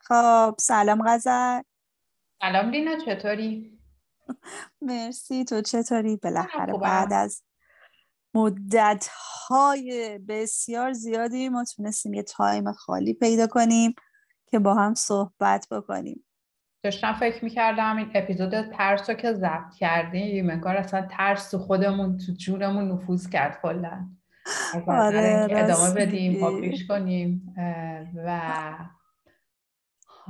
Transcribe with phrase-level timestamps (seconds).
[0.00, 1.62] خب سلام غزل.
[2.40, 3.78] سلام لینا چطوری؟
[4.82, 5.44] مرسی.
[5.44, 7.42] تو چطوری؟ بالاخره بعد از
[8.34, 9.08] مدت
[9.48, 13.94] های بسیار زیادی ما تونستیم یه تایم خالی پیدا کنیم
[14.46, 16.24] که با هم صحبت بکنیم.
[16.82, 22.18] داشتم فکر می‌کردم این اپیزود ترس رو که ضبط کردیم انگار اصلا ترس تو خودمون
[22.18, 24.08] تو جونمون نفوذ کرد کلا.
[24.86, 27.54] آره ادامه بدیم پابلیش کنیم
[28.26, 28.40] و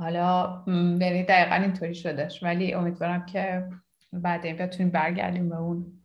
[0.01, 3.69] حالا یعنی دقیقا اینطوری شدش ولی امیدوارم که
[4.13, 6.01] بعد این بتونیم برگردیم به اون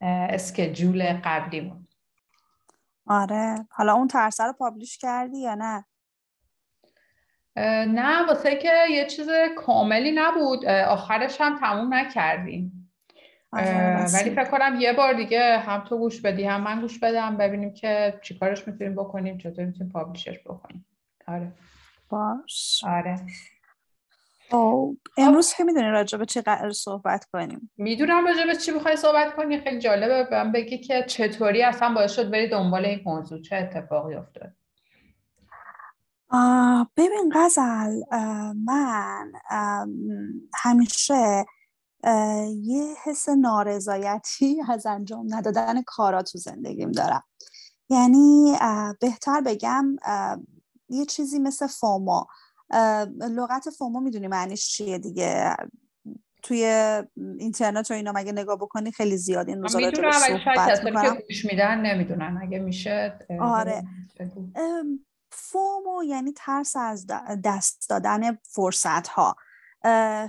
[0.00, 1.86] اسکجول قبلیمون.
[3.06, 3.66] آره.
[3.70, 5.84] حالا اون ترسه رو پابلیش کردی یا نه؟
[7.86, 10.66] نه واسه که یه چیز کاملی نبود.
[10.66, 12.92] آخرش هم تموم نکردیم.
[13.52, 17.36] آره، ولی فکر کنم یه بار دیگه هم تو گوش بدی هم من گوش بدم
[17.36, 20.86] ببینیم که چیکارش می‌تونیم بکنیم چطور می‌تونیم پابلیشش بکنیم.
[21.26, 21.52] آره.
[22.08, 22.84] باش.
[22.86, 23.26] آره.
[24.50, 27.70] خب امروز که می‌دونی راجع به چی قرار صحبت کنیم.
[27.76, 29.60] می‌دونم راجع به چی بخوای صحبت کنی.
[29.60, 30.28] خیلی جالبه.
[30.32, 33.40] من بگی که چطوری اصلا باعث شد بری دنبال این موضوع.
[33.40, 34.52] چه اتفاقی افتاد؟
[36.96, 38.02] ببین غزل
[38.64, 39.32] من
[40.54, 41.46] همیشه
[42.62, 47.24] یه حس نارضایتی از انجام ندادن کارا تو زندگیم دارم.
[47.90, 48.56] یعنی
[49.00, 49.96] بهتر بگم
[50.88, 52.24] یه چیزی مثل فومو.
[53.20, 55.56] لغت فومو می‌دونی معنیش چیه دیگه؟
[56.42, 56.64] توی
[57.16, 59.48] اینترنت و اینا مگه نگاه بکنی خیلی زیاد.
[59.48, 62.38] این روزا راجع صحبت که گوش میدن نمی‌دونن.
[62.42, 63.84] اگه میشه آره.
[65.30, 67.06] فومو یعنی ترس از
[67.44, 69.36] دست دادن فرصت ها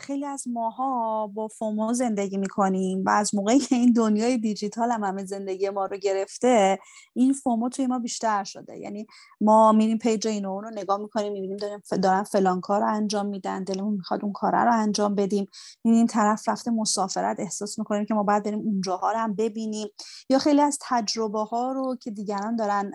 [0.02, 5.03] خیلی از ماها با فومو زندگی می‌کنیم و از موقعی که این دنیای دیجیتال هم
[5.03, 6.80] همه زندگی ما رو گرفته
[7.14, 8.78] این FOMO توی ما بیشتر شده.
[8.78, 9.08] یعنی
[9.41, 13.64] ما میریم page این رو نگاه می‌کنیم می‌بینیم دارن, دارن فلان کار رو انجام میدن
[13.64, 15.47] دلمون می‌خواد اون کار رو انجام بدیم.
[15.84, 19.88] می‌بینیم طرف رفته مسافرت احساس می‌کنیم که ما باید بریم اونجاها رو هم ببینیم.
[20.29, 22.91] یا خیلی از تجربه ها رو که دیگران دارن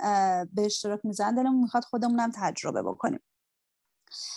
[0.53, 3.21] به اشتراک می‌ذارن دلمون می‌خواد خودمون هم تجربه بکنیم.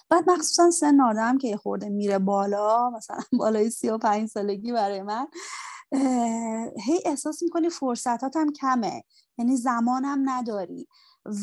[0.09, 4.71] بعد مخصوصا سن آدم که یه خورده میره بالا مثلا بالای سی و پنج سالگی
[4.71, 5.27] برای من
[6.85, 9.03] هی احساس می‌کنی فرصتات هم کمه
[9.37, 10.87] یعنی زمانم نداری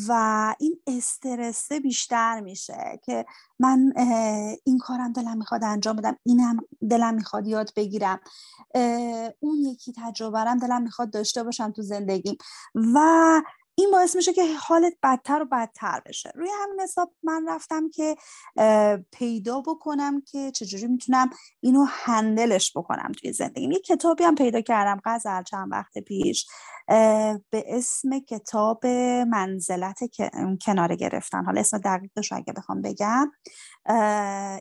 [0.07, 3.25] و این استرسه بیشتر میشه که
[3.59, 3.93] من
[4.65, 6.57] این کارم دلم می‌خواد انجام بدم اینم
[6.89, 8.19] دلم می‌خواد یاد بگیرم
[9.39, 12.37] اون یکی تجربه دلم می‌خواد داشته باشم تو زندگیم
[12.75, 12.99] و
[13.77, 16.31] این باعث میشه که حالت بدتر و بدتر بشه.
[16.35, 18.15] روی همین حساب من رفتم که
[19.11, 23.71] پیدا بکنم که چجوری می‌تونم اینو هندلش بکنم توی زندگیم.
[23.71, 26.47] یه کتابی هم پیدا کردم غزل چند وقت پیش.
[27.49, 28.87] به اسم کتاب
[29.27, 29.99] منزلت
[30.65, 31.45] کنار گرفتن.
[31.45, 33.31] حالا اسم دقیقش اگه بخوام بگم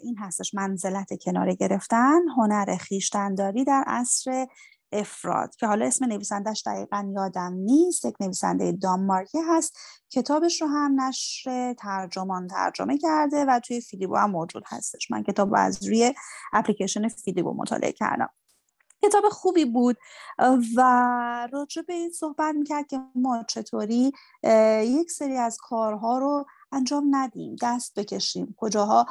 [0.02, 0.54] این هستش.
[0.54, 2.28] منزلت کنار گرفتن.
[2.36, 4.46] هنر خیشتنداری در عصر
[4.94, 9.78] افراد که حالا اسم نویسندش دقیقا یادم نیست یک نویسنده دانمارکی هست.
[10.10, 15.10] کتابش رو هم نشر ترجمان ترجمه کرده و توی فیلیبو هم موجود هستش.
[15.10, 16.14] من کتاب از روی
[16.52, 18.28] اپلیکیشن فیلیبو مطالعه کردم.
[19.02, 19.96] کتاب خوبی بود
[20.76, 24.12] و راجع به این صحبت می‌کرد که ما چطوری
[24.82, 28.54] یک سری از کارها رو انجام ندیم دست بکشیم.
[28.56, 29.06] کجاها؟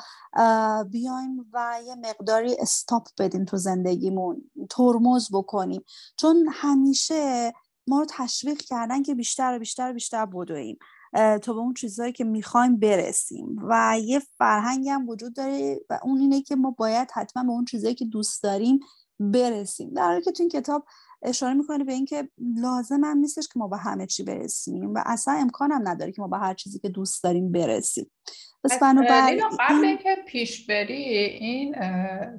[0.83, 5.83] بیایم و یه مقداری استاپ بدیم تو زندگیمون ترمز بکنیم.
[6.17, 7.53] چون همیشه
[7.87, 10.77] ما رو تشویق کردن که بیشتر و بیشتر و بیشتر بدویم.
[11.13, 13.59] تا به اون چیزهایی که می‌خوایم برسیم.
[13.69, 17.65] و یه فرهنگ هم وجود داره و اون اینه که ما باید حتما به اون
[17.65, 18.79] چیزهایی که دوست داریم
[19.19, 19.93] برسیم.
[19.93, 20.85] در حالی که تو این کتاب
[21.23, 25.33] اشاره می‌کنه به اینکه لازم هم نیستش که ما به همه چی برسیم و اصلا
[25.33, 28.11] امکان هم نداره که ما به هر چیزی که دوست داریم برسیم.
[28.63, 31.75] پس بنابراین قبل اینکه پیش بری این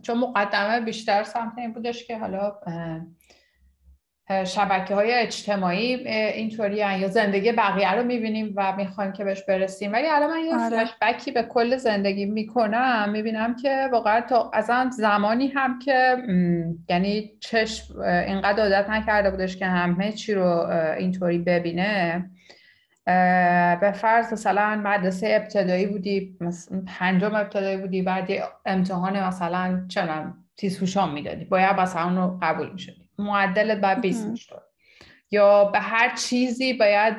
[0.02, 2.60] چون مقدمه بیشتر سمت این بودش که حالا
[4.44, 9.92] شبکه های اجتماعی اینطوری یا زندگی بقیه رو می‌بینیم و می‌خوایم که بهش برسیم.
[9.92, 10.88] ولی الان من یه آره.
[11.02, 13.08] بکی به کل زندگی می‌کنم.
[13.12, 16.16] می‌بینم که واقعا تا از زمانی هم که
[16.88, 20.46] یعنی چشم اینقدر عادت نکرده بودش که همه چی رو
[20.98, 22.24] اینطوری ببینه.
[23.80, 26.38] به فرض مثلا مدرسه ابتدایی بودی
[26.86, 28.30] پنجم ابتدایی بودی بعد
[28.66, 33.03] امتحان مثلا چنان تیزهوشان می‌دادی باید مثلا اون رو قبول می‌شدی.
[33.18, 34.62] معدلت باید 20 می‌شد.
[35.30, 37.14] یا به هر چیزی باید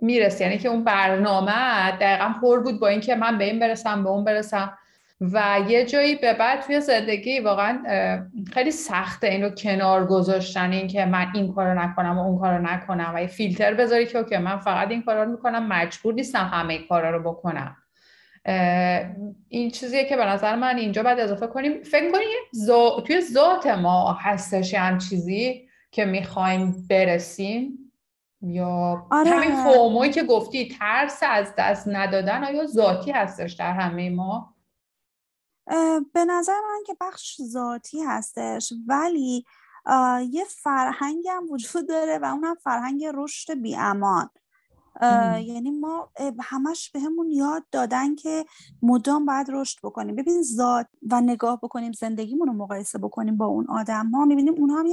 [0.00, 0.44] می‌رسی.
[0.44, 4.24] یعنی که اون برنامه دقیقا پر بود با اینکه من به این برسم به اون
[4.24, 4.78] برسم.
[5.20, 7.82] و یه جایی به بعد توی زندگی واقعا
[8.52, 13.12] خیلی سخته اینو کنار گذاشتن این که من این کارو نکنم و اون کارو نکنم.
[13.14, 16.78] و یه فیلتر بذاری که اوکی من فقط این کارا رو می‌کنم مجبور نیستم همه
[16.78, 17.76] کارا رو بکنم.
[19.48, 21.82] این چیزیه که به نظر من اینجا باید اضافه کنیم.
[21.82, 23.00] فکر کنیم زا...
[23.06, 27.92] توی ذات ما هستش هم چیزی که می‌خوایم برسیم؟
[28.42, 29.30] یا آره.
[29.30, 34.54] همین فوموی که گفتی ترس از دست ندادن آیا ذاتی هستش در همه ما؟
[36.12, 39.44] به نظر من که بخش ذاتی هستش ولی
[40.30, 44.30] یه فرهنگ هم وجود داره و اونم فرهنگ رشد بیامان.
[45.42, 46.10] یعنی ما
[46.40, 48.44] همش به همون یاد دادن که
[48.82, 50.16] مدام باید رشد بکنیم.
[50.16, 54.78] ببین ذات و نگاه بکنیم زندگیمون رو مقایسه بکنیم با اون آدم ها می‌بینیم اونها
[54.80, 54.86] هم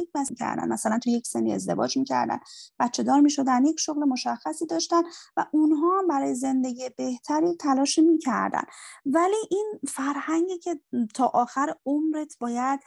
[0.00, 0.68] یک کردن.
[0.68, 2.38] مثلا تو یک سنی ازدواج می‌کردن
[2.78, 5.02] بچه دار می‌شدن یک شغل مشخصی داشتن
[5.36, 8.62] و اونها هم برای زندگی بهتری تلاش می‌کردن.
[9.06, 10.80] ولی این فرهنگی که
[11.14, 12.80] تا آخر عمرت باید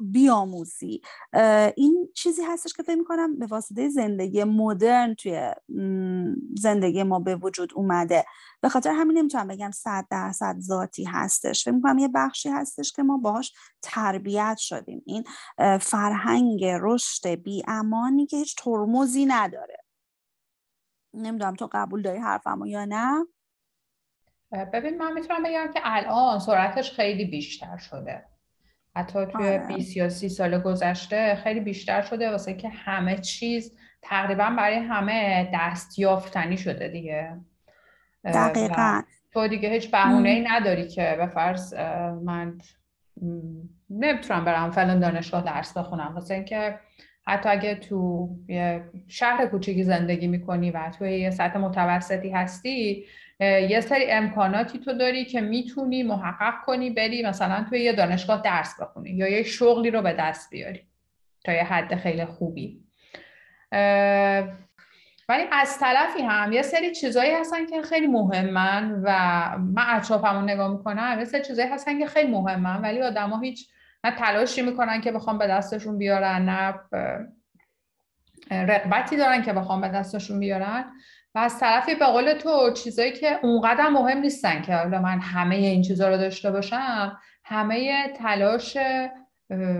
[0.00, 1.00] بیاموزی
[1.76, 5.50] این چیزی هستش که فکر می‌کنم به واسطه زندگی مدرن توی
[6.56, 8.24] زندگی ما به وجود اومده.
[8.60, 11.64] به خاطر همین نمی‌تونم بگم صد درصد ذاتی هستش.
[11.64, 13.52] فکر می‌کنم یه بخشی هستش که ما باهاش
[13.82, 15.02] تربیت شدیم.
[15.06, 15.24] این
[15.80, 19.76] فرهنگ رشد بی امانی که هیچ ترمزی نداره.
[21.14, 23.26] نمی‌دونم تو قبول داری حرفمو یا نه؟
[24.72, 28.24] ببین من می‌تونم بگم که الان سرعتش خیلی بیشتر شده.
[28.96, 29.96] حتی توی 20 آره.
[29.96, 36.56] یا 30 سال گذشته خیلی بیشتر شده واسه که همه چیز تقریبا برای همه دستیافتنی
[36.56, 37.40] شده دیگه.
[38.24, 39.02] دقیقا.
[39.32, 41.74] تو دیگه هیچ بهونه ای نداری که به فرض
[42.24, 42.58] من
[43.90, 46.12] نمی‌تونم برم فلان دانشگاه درس بخونم.
[46.14, 46.78] واسه اینکه
[47.26, 53.04] حتی اگه تو یه شهر کوچیکی زندگی می‌کنی و توی یه سطح متوسطی هستی
[53.40, 58.80] یه سری امکاناتی تو داری که می‌تونی محقق کنی بری مثلا توی یه دانشگاه درس
[58.80, 60.80] بخونی یا یه شغلی رو به دست بیاری
[61.44, 62.80] تا یه حد خیلی خوبی.
[65.28, 69.10] ولی از طرفی هم یه سری چیزایی هستن که خیلی مهمن و
[69.58, 71.16] من اطرافمون نگاه می‌کنم.
[71.18, 73.68] یه سری چیزایی هستن که خیلی مهمن ولی آدما هیچ
[74.04, 76.74] نه تلاشی می‌کنن که بخوام به دستشون بیارن نه
[78.50, 80.84] رقبتی دارن که بخوام به دستشون بیارن.
[81.34, 85.56] و از طرفی به قول تو چیزایی که اونقدر مهم نیستن که حالا من همه
[85.56, 88.76] این چیزها رو داشته باشم همه تلاش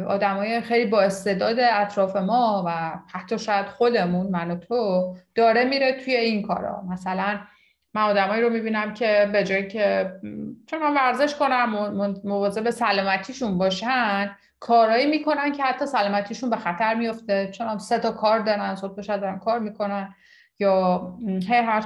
[0.09, 5.93] آدمای خیلی با استعداد اطراف ما و حتی شاید خودمون من و تو داره میره
[5.93, 6.83] توی این کارا.
[6.89, 7.39] مثلا
[7.95, 10.13] من آدمایی رو می‌بینم که به جایی که
[10.67, 12.13] چون ورزش کنم
[12.65, 18.39] به سلامتیشون باشن کارایی می‌کنن که حتی سلامتیشون به خطر میفته چون سه تا کار
[18.39, 20.15] دارن صبح شب دارن کار می‌کنن.
[20.61, 21.85] یا هی هر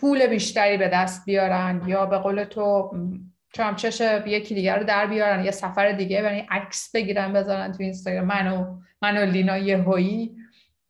[0.00, 2.90] پول بیشتری به دست بیارن یا به قول تو
[3.52, 7.82] چون چش یکی دیگر رو در بیارن یه سفر دیگه برای عکس بگیرن بذارن تو
[7.82, 8.26] اینستاگرام.
[8.26, 10.36] منو منو لینا یه هایی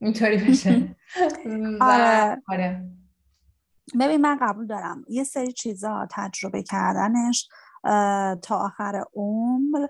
[0.01, 0.97] اینطوری بشه.
[2.49, 2.83] آره.
[4.01, 5.05] ببین من قبول دارم.
[5.09, 7.49] یه سری چیزا تجربه کردنش
[8.43, 9.87] تا آخر عمر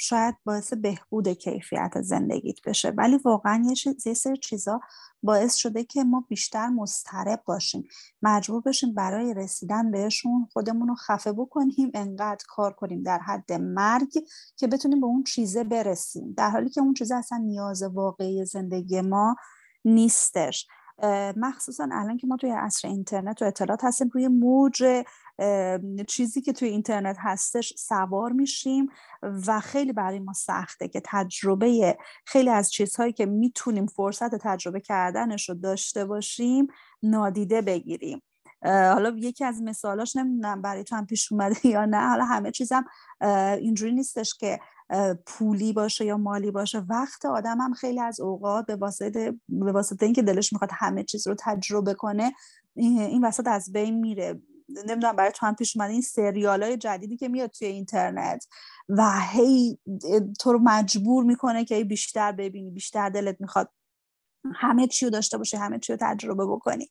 [0.00, 2.90] شاید باعث بهبود کیفیت زندگیت بشه.
[2.90, 3.64] ولی واقعا
[4.06, 4.80] یه سری چیزا
[5.22, 7.84] باعث شده که ما بیشتر مضطرب باشیم.
[8.22, 14.12] مجبور بشیم برای رسیدن بهشون خودمون رو خفه بکنیم انقدر کار کنیم در حد مرگ
[14.56, 16.34] که بتونیم به اون چیزه برسیم.
[16.36, 19.36] در حالی که اون چیزه اصلا نیاز واقعی زندگی ما
[19.84, 20.66] نیستش.
[21.36, 25.04] مخصوصا الان که ما توی عصر اینترنت و اطلاعات هستیم روی موج
[26.08, 28.88] چیزی که توی اینترنت هستش سوار میشیم
[29.46, 35.48] و خیلی برای ما سخته که تجربه خیلی از چیزهایی که می‌تونیم فرصت تجربه کردنش
[35.48, 36.66] رو داشته باشیم
[37.02, 38.22] نادیده بگیریم.
[38.64, 42.84] حالا یکی از مثالاش نمی‌دونم برای تو هم پیش اومده یا نه حالا همه چیزم
[43.60, 44.60] اینجوری نیستش که
[45.26, 50.06] پولی باشه یا مالی باشه وقت آدم هم خیلی از اوقات به واسطه به واسطه
[50.06, 52.32] اینکه دلش می‌خواد همه چیز رو تجربه کنه
[52.74, 54.42] این وسط از بین میره.
[54.68, 58.46] نمی‌دونم برای تو هم پیش اومده این سریال های جدیدی که میاد توی اینترنت
[58.88, 59.78] و هی
[60.40, 63.70] تو رو مجبور می‌کنه که بیشتر ببینی بیشتر دلت می‌خواد
[64.54, 66.90] همه چی رو داشته باشی همه چی رو تجربه بکنی.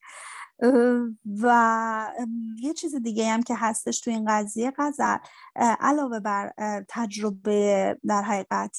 [1.42, 2.14] و
[2.62, 5.18] یه چیز دیگه هم که هستش تو این قضیه قذر
[5.56, 6.52] علاوه بر
[6.90, 8.78] تجربه در حقیقت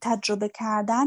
[0.00, 1.06] تجربه کردن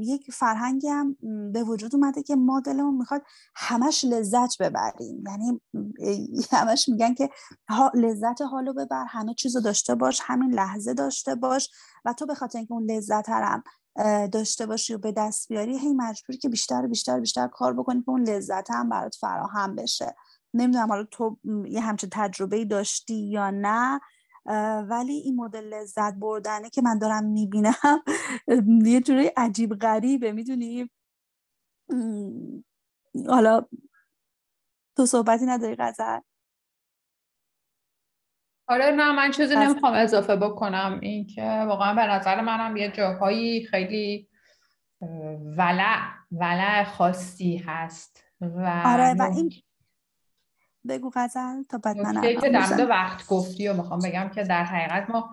[0.00, 1.16] یک فرهنگی هم
[1.52, 3.22] به وجود اومده که ما دلمون می‌خواد
[3.56, 5.24] همش لذت ببریم.
[5.26, 5.60] یعنی
[6.52, 7.30] همش میگن که
[7.94, 11.70] لذت حالو ببر همه چیز رو داشته باش همین لحظه داشته باش
[12.04, 13.62] و تو به خاطر اینکه اون لذت هم
[14.32, 18.00] داشته باشی و به دست بیاری هی مجبوری که بیشتر و بیشتر بیشتر کار بکنی
[18.02, 20.16] که اون لذت هم برات فراهم بشه.
[20.54, 21.38] نمی‌دونم حالا تو
[21.68, 24.00] یه همچین تجربه داشتی یا نه؟
[24.90, 27.74] ولی این مدل لذت بردنه که من دارم می‌بینم
[28.84, 30.90] یه جوری عجیب غریبه می‌دونی؟
[33.28, 33.62] حالا
[34.96, 36.20] تو صحبتی نداری غزل؟
[38.68, 40.98] آره نه من چیزی نمی‌خوام اضافه بکنم.
[41.02, 44.28] این که واقعا به نظر منم یه جاهایی خیلی
[45.56, 45.98] ولع
[46.32, 49.52] ولع خاصی هست و آره و این
[50.88, 55.10] بگو غزل تا بعد من که در وقت گفتی و می‌خوام بگم که در حقیقت
[55.10, 55.30] ما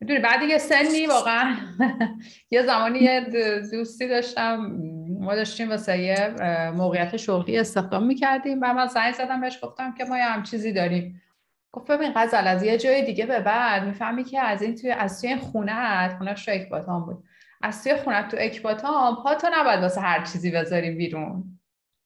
[0.00, 1.56] می‌دونی بعد یه سنی واقعا
[2.50, 3.26] یه زمانی یه
[3.70, 4.78] دوستی داشتم.
[5.20, 6.34] ما داشتیم واسه یه
[6.70, 10.72] موقعیت شغلی استخدام می‌کردیم و من زنگ زدم بهش گفتم که ما یه هم چیزی
[10.72, 11.22] داریم.
[11.72, 15.20] گفت ببین غزل از یه جای دیگه به بعد می‌فهمی که از این توی از
[15.20, 17.24] توی خونت خونش تو اکباتان بود.
[17.62, 21.60] از توی خونت تو اکباتان پا تو نباید واسه هر چیزی بذاریم بیرون.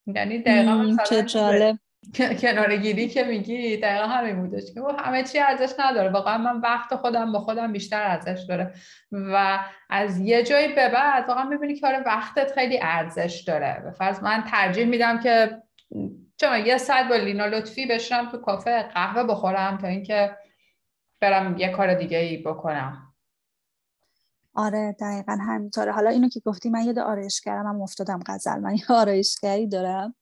[0.07, 1.79] یعنی دقیقا مثلا کنار
[2.83, 6.11] گیری که میگی دقیقا همین بودش که همه چی ارزش نداره.
[6.11, 8.75] واقعا من وقت خودم با خودم بیشتر ارزش داره.
[9.13, 9.59] و
[9.91, 13.81] از یه جایی به بعد واقعا می‌بینی که آره وقتت خیلی ارزش داره.
[13.85, 15.63] به فرض من ترجیح میدم که
[16.37, 20.37] چون یه ساعت با لینا لطفی بشنم تو کافه قهوه بخورم تا اینکه
[21.21, 23.07] برم یه کار دیگه ای بکنم.
[24.55, 25.93] آره دقیقا همینطوره.
[25.93, 28.59] حالا اینو که گفتی من یاد آرایشگرم هم افتادم غزل.
[28.59, 30.15] من یه آرایشگری دارم.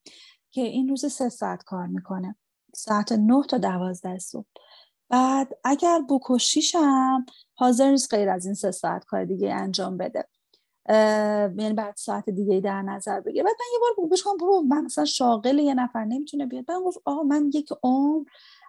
[0.59, 2.37] که این روز سه ساعت کار می‌کنه.
[2.75, 4.47] ساعت نه تا دوازده صبح.
[5.09, 10.29] بعد اگر بکشیشم حاضر نیست غیر از این سه ساعت کار دیگه انجام بده.
[11.59, 15.05] یعنی بعد ساعت دیگه در نظر بگیره بعد من یه بار بهش برو من مثلا
[15.05, 16.65] شاغل یه نفر نمی‌تونه بیاد.
[16.67, 18.25] بعد گفت آقا من یک عمر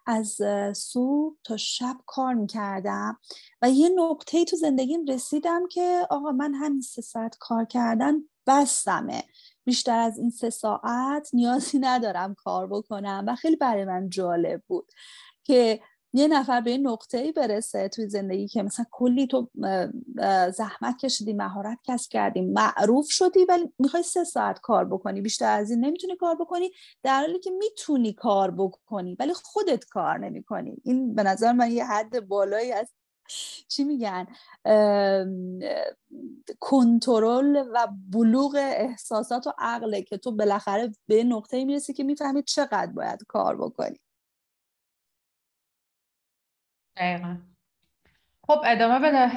[0.05, 0.41] از
[0.75, 3.19] صبح تا شب کار می‌کردم
[3.61, 8.13] و یه نقطه تو زندگیم رسیدم که آقا من همین سه ساعت کار کردن
[8.47, 9.23] بستمه.
[9.69, 14.91] بیشتر از این سه ساعت نیازی ندارم کار بکنم و خیلی برای من جالب بود
[15.43, 15.79] که
[16.13, 19.49] یه نفر به این نقطه ای برسه توی زندگی که مثلا کلی تو
[20.53, 25.71] زحمت کشیدی مهارت کسب کردی معروف شدی ولی می‌خوای سه ساعت کار بکنی بیشتر از
[25.71, 26.71] این نمی‌تونی کار بکنی
[27.03, 30.77] در حالی که می‌تونی کار بکنی ولی خودت کار نمی‌کنی.
[30.83, 32.93] این به نظر من یه حد بالایی از
[33.71, 34.27] چی میگن؟
[36.59, 42.91] کنترل و بلوغ احساسات و عقله که تو بالاخره به نقطه می‌رسی که می‌فهمی چقدر
[42.91, 43.99] باید کار بکنی.
[46.97, 47.37] دقیقا.
[48.47, 49.31] خب ادامه بده.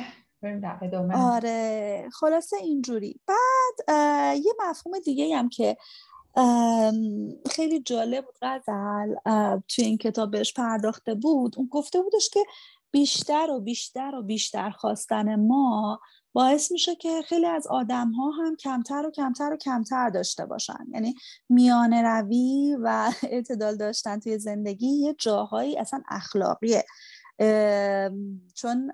[0.82, 1.16] ادامه.
[1.16, 3.20] آره خلاصه اینجوری.
[3.26, 3.74] بعد
[4.44, 5.76] یه مفهوم دیگه هم که
[7.50, 9.14] خیلی جالب بود غزل
[9.68, 11.54] توی این کتاب بهش پرداخته بود.
[11.58, 12.40] اون گفته بودش که
[12.92, 16.00] بیشتر و بیشتر و بیشتر خواستن ما
[16.32, 20.86] باعث میشه که خیلی از آدم ها هم کمتر و کمتر و کمتر داشته باشن.
[20.92, 21.14] یعنی
[21.48, 26.84] میانه روی و اعتدال داشتن توی زندگی یه جاهایی اصلا اخلاقیه.
[28.54, 28.90] چون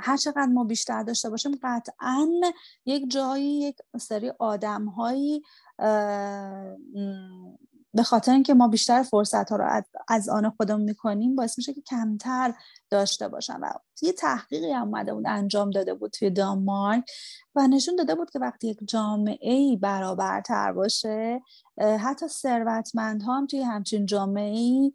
[0.00, 2.28] هر چقدر ما بیشتر داشته باشیم قطعا
[2.86, 5.42] یک جایی یک سری آدم هایی
[7.96, 11.80] به خاطر اینکه ما بیشتر فرصت ها رو از آن خودمون می‌کنیم باعث میشه که
[11.80, 12.54] کمتر
[12.90, 13.70] داشته باشن و
[14.02, 17.04] یه تحقیقی هم اومده بود انجام داده بود توی دانمارک
[17.54, 21.40] و نشون داده بود که وقتی یک جامعه ای برابرتر باشه
[22.00, 24.92] حتی ثروتمند هم توی همچین جامعه ای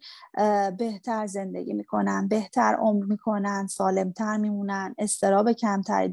[0.78, 6.08] بهتر زندگی می‌کنن بهتر عمر می‌کنن سالمتر میمونن استراب کمتری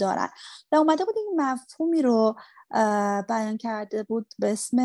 [0.00, 0.28] دارن.
[0.72, 2.36] و اومده بود این مفهومی رو
[3.28, 4.80] بیان کرده بود به اسم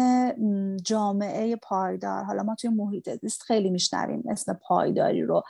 [0.77, 2.23] جامعه پایدار.
[2.23, 5.43] حالا ما توی محیط زیست خیلی میشنویم اسم پایداری رو.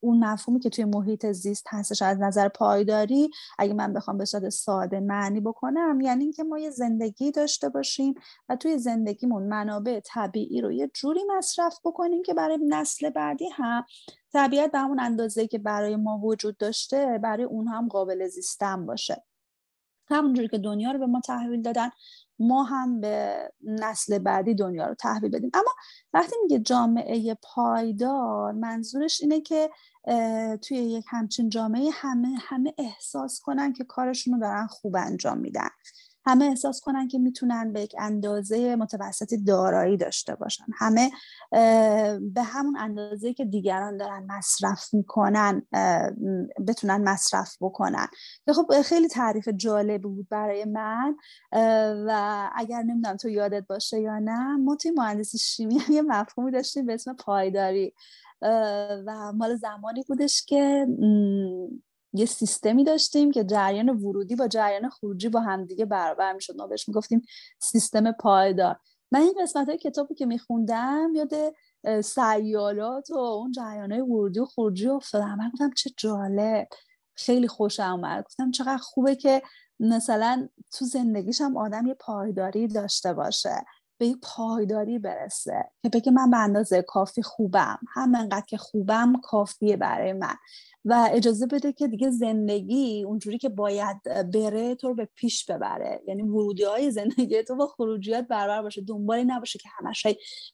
[0.00, 4.48] اون مفهومی که توی محیط زیست هستش از نظر پایداری اگه من بخوام به صورت
[4.48, 8.14] ساده معنی بکنم یعنی اینکه ما یه زندگی داشته باشیم
[8.48, 13.84] و توی زندگیمون منابع طبیعی رو یه جوری مصرف بکنیم که برای نسل بعدی هم
[14.32, 19.24] طبیعت به همون اندازه که برای ما وجود داشته برای اون هم قابل زیستن باشه.
[20.08, 21.90] همونجوری که دنیا رو به ما تحویل دادن
[22.38, 25.50] ما هم به نسل بعدی دنیا رو تحویل بدیم.
[25.54, 25.70] اما
[26.12, 29.70] وقتی میگه جامعه پایدار منظورش اینه که
[30.62, 35.68] توی یک همچین جامعه همه همه احساس کنن که کارشون رو دارن خوب انجام میدن.
[36.26, 40.64] همه احساس کنن که می‌تونن به یک اندازه متوسطی دارایی داشته باشن.
[40.78, 41.10] همه
[42.20, 45.62] به همون اندازه که دیگران دارن مصرف می‌کنن
[46.68, 48.06] بتونن مصرف بکنن.
[48.46, 51.16] که خب خیلی تعریف جالب بود برای من.
[52.06, 56.86] و اگر نمی‌دونم تو یادت باشه یا نه ما توی مهندسی شیمی یه مفهومی داشتیم
[56.86, 57.94] به اسم پایداری.
[59.06, 60.86] و مال زمانی بودش که
[62.16, 66.56] یه سیستمی داشتیم که جریان ورودی با جریان خروجی با همدیگه برابر می‌شد.
[66.56, 67.22] ما بهش می‌گفتیم
[67.60, 68.76] سیستم پایدار.
[69.12, 71.54] من این قسمت های کتابی که میخوندم یاد
[72.04, 75.36] سیالات و اون جریان های ورودی و خروجی افتادم.
[75.38, 76.68] من گفتم چه جالب.
[77.14, 78.24] خیلی خوشم اومد.
[78.24, 79.42] گفتم چقدر خوبه که
[79.80, 83.64] مثلا تو زندگیش هم آدم یه پایداری داشته باشه.
[83.98, 87.78] به یه پایداری برسه که بگه من به اندازه کافی خوبم.
[87.94, 90.34] هم انقدر که خوبم کافیه برای من.
[90.84, 96.02] و اجازه بده که دیگه زندگی اونجوری که باید بره تو رو به پیش ببره.
[96.06, 98.82] یعنی ورودی های زندگی تو با خروجیات برابر باشه.
[98.82, 100.06] دنبالی نباشه که همش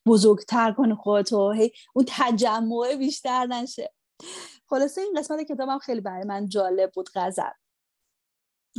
[0.07, 3.93] بزرگتر کنی خودتو هی اون تجمع بیشتر نشه.
[4.67, 7.62] خلاصه این قسمت کتابم خیلی برای من جالب بود غزل.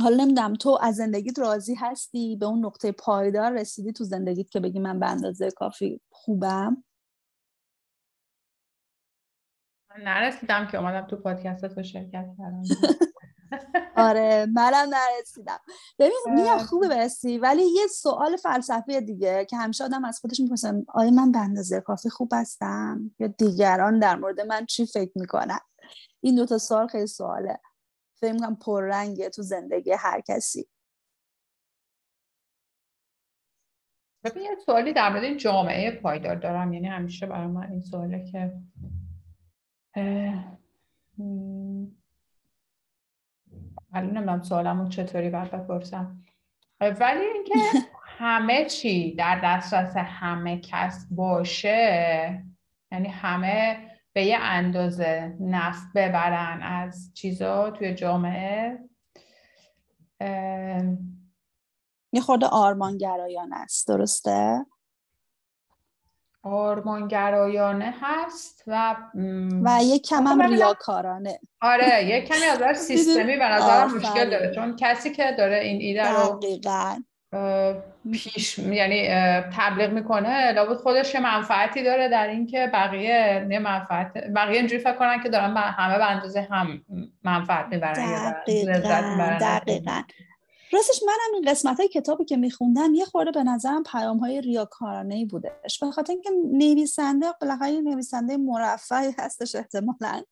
[0.02, 4.60] حالا نمی‌دونم تو از زندگیت راضی هستی؟ به اون نقطه پایدار رسیدی تو زندگیت که
[4.60, 6.84] بگی من به اندازه کافی خوبم؟
[9.98, 12.62] نرسیدم که اومدم تو پادکست تو شرکت کردم.
[13.96, 15.58] آره منم نرسیدم.
[15.98, 20.84] ببین میا خوبه برسی ولی یه سوال فلسفی دیگه که همیشه آدم از خودش می‌پرسه
[20.88, 25.58] آیا من به اندازه کافی خوب هستم؟ یا دیگران در مورد من چی فکر می‌کنن؟
[26.20, 27.60] این دوتا سوال خیلی سواله.
[28.24, 30.68] فکر می‌کنم پررنگه تو زندگی هر کسی.
[34.24, 36.72] ببین یه سوالی در مورد جامعه پایدار دارم.
[36.72, 38.52] یعنی همیشه برای من این سواله که
[43.92, 46.24] حالا نمی‌دونم سوالمون چطوری باید بپرسم
[46.80, 47.54] ولی اینکه
[48.18, 52.44] همه چی در دسترس همه کس باشه
[52.92, 58.78] یعنی همه به یه اندازه نفت ببرن از چیزا توی جامعه.
[62.12, 64.66] یه خورده آرمانگرایان است درسته؟
[66.42, 68.96] آرمانگرایانه هست و
[69.64, 71.40] و یه کم هم ریاکارانه.
[71.60, 76.08] آره یه کمی از سیستمی به نظرم مشکل داره چون کسی که داره این ایده
[76.08, 76.40] رو
[78.12, 79.08] پیش یعنی
[79.56, 80.52] تبلیغ می‌کنه.
[80.52, 85.28] لابد خودش یه منفعتی داره در اینکه بقیه یه منفعت بقیه اینجوری فکر کنن که
[85.28, 86.84] دارن همه به اندازه هم
[87.24, 90.02] منفعت می‌برن دقیقا دقیقا.
[90.72, 95.14] راستش منم این قسمت های کتابی که میخوندم یه خورده به نظرم پیام های ریاکارانه
[95.14, 95.78] ای بودش.
[95.80, 100.22] به خاطر اینکه نویسنده بالاخره نویسنده مرفعی هستش احتمالا.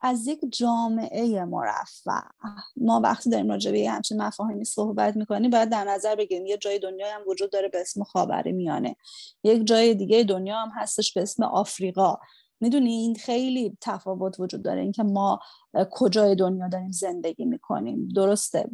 [0.00, 2.20] از یک جامعه مرفع
[2.76, 6.78] ما وقتی داریم راجع به همچین مفاهیمی صحبت می‌کنیم باید در نظر بگیریم یه جای
[6.78, 8.96] دنیا هم وجود داره به اسم خاور میانه
[9.44, 12.16] یک جای دیگه دنیا هم هستش به اسم آفریقا.
[12.60, 15.38] می‌دونی این خیلی تفاوت وجود داره اینکه ما
[15.90, 18.08] کجای دنیا داریم زندگی می‌کنیم.
[18.08, 18.64] درسته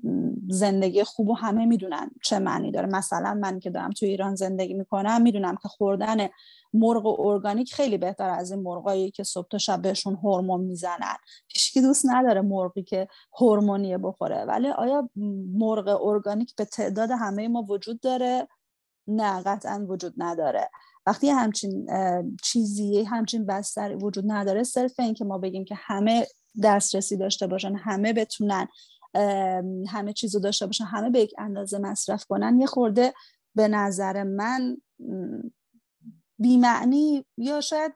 [0.49, 2.87] زندگی خوب و همه می‌دونن چه معنی داره.
[2.87, 6.29] مثلا من که دارم تو ایران زندگی می‌کنم می‌دونم که خوردن
[6.75, 11.17] مرغ و ارگانیک خیلی بهتر از این مرغایی که صبح تا شب بهشون هورمون می‌زنن.
[11.49, 13.09] هیچکی دوست نداره مرغی که
[13.41, 14.45] هورمونیه بخوره.
[14.45, 15.11] ولی آیا
[15.55, 18.49] مرغ ارگانیک به تعداد همه ما وجود داره؟
[19.07, 20.71] نه قطعا وجود نداره.
[21.07, 21.91] وقتی همچین
[22.43, 26.27] چیزی همچین بستری وجود نداره صرف این که ما بگیم که همه
[26.63, 28.69] دسترسی داشته باشن همه بتونن
[29.89, 33.15] همه چیزو داشته باشن همه به یک اندازه مصرف کنن یه خورده
[33.55, 34.77] به نظر من
[36.39, 37.93] بیمعنی یا شاید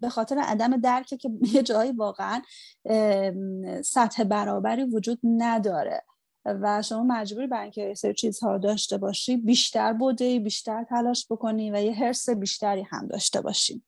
[0.00, 2.42] به خاطر عدم درکه که یه جایی واقعا
[3.84, 6.02] سطح برابری وجود نداره.
[6.44, 11.76] و شما مجبوری برای اینکه سر چیزها داشته باشی بیشتر بوده بیشتر تلاش بکنی و
[11.76, 13.82] یه حرس بیشتری هم داشته باشی.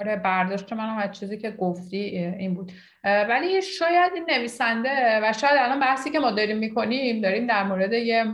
[0.00, 2.72] آره برداشت منم از چیزی که گفتی این بود.
[3.04, 7.92] ولی شاید این نویسنده و شاید الان بحثی که ما داریم می‌کنیم داریم در مورد
[7.92, 8.24] یه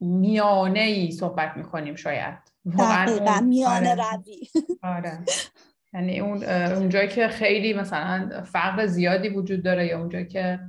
[0.00, 2.38] میانه ای صحبت می‌کنیم شاید.
[2.78, 3.94] دقیقا میانه.
[3.94, 4.48] روی.
[4.82, 5.18] آره.
[5.94, 10.60] یعنی اون اونجایی که خیلی مثلا فقر زیادی وجود داره یا اونجایی که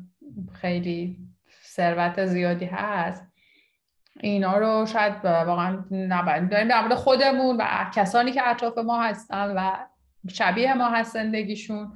[0.54, 1.18] خیلی
[1.64, 3.28] ثروت زیادی هست
[4.20, 6.50] اینا رو شاید واقعا نباید.
[6.50, 9.72] داریم در مورد خودمون و کسانی که اطراف ما هستن و
[10.30, 11.94] شبیه ما هست زندگیشون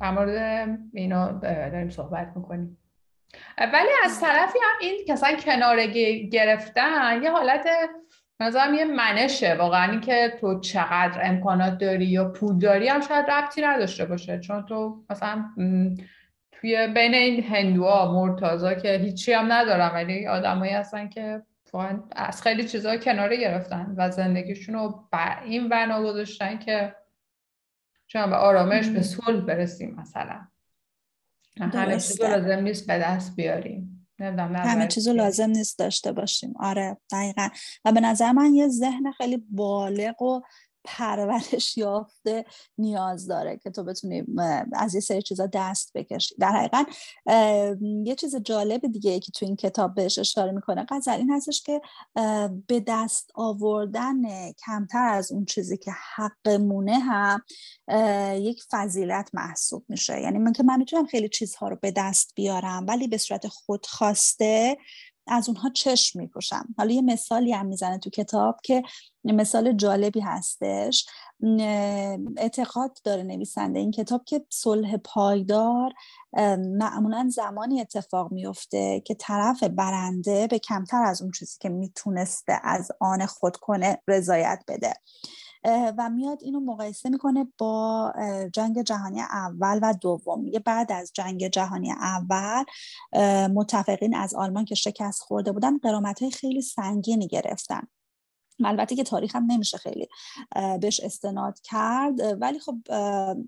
[0.00, 2.78] در مورد اینا داریم صحبت می‌کنیم.
[3.58, 5.86] ولی از طرفی هم این کسان کنار
[6.32, 7.66] گرفتن یه حالت
[8.42, 9.54] نظرم یه منشه.
[9.54, 14.40] واقعا که تو چقدر امکانات داری یا پول داری هم شاید ربطی نداشته باشه.
[14.40, 15.44] چون تو مثلا
[16.52, 19.94] توی بین این هندوها مرتازا که هیچی هم ندارم.
[19.94, 21.42] ولی آدمایی هستن که
[22.16, 26.94] از خیلی چیزها کناره گرفتن و زندگیشون رو بر این بنا گذاشتن که
[28.06, 30.40] چون به آرامش به صلح برسیم مثلا.
[31.60, 33.91] همه چیز لازم نیست به دست بیاریم.
[34.22, 36.54] همه چیزو لازم نیست داشته باشیم.
[36.60, 37.48] آره دقیقا.
[37.84, 40.40] و به نظر من یه ذهن خیلی بالغ و
[40.84, 42.44] پرورش یافته
[42.78, 44.24] نیاز داره که تو بتونی
[44.72, 46.34] از یه سری چیزا دست بکشی.
[46.38, 46.86] در حقیقت
[48.04, 51.80] یه چیز جالب دیگه که تو این کتاب بهش اشاره می‌کنه قضل این هستش که
[52.66, 57.42] به دست آوردن کمتر از اون چیزی که حقمونه هم
[58.34, 60.20] یک فضیلت محسوب میشه.
[60.20, 64.76] یعنی من که من می‌تونم خیلی چیزها رو به دست بیارم ولی به صورت خودخواسته
[65.26, 68.82] از اونها چشم میپوشم حالا یه مثالی هم می‌زنه تو کتاب که
[69.24, 71.06] مثال جالبی هستش.
[72.36, 75.92] اعتقاد داره نویسنده این کتاب که صلح پایدار
[76.58, 82.88] معمولا زمانی اتفاق میفته که طرف برنده به کمتر از اون چیزی که می‌تونسته از
[83.00, 84.92] آن خود کنه رضایت بده.
[85.98, 88.12] و میاد اینو مقایسه می‌کنه با
[88.52, 90.40] جنگ جهانی اول و دوم.
[90.40, 92.64] میگه بعد از جنگ جهانی اول
[93.48, 97.82] متفقین از آلمان که شکست خورده بودن قرامت های خیلی سنگینی گرفتن.
[98.64, 100.08] البته که تاریخ هم نمیشه خیلی
[100.80, 102.20] بهش استناد کرد.
[102.40, 102.76] ولی خب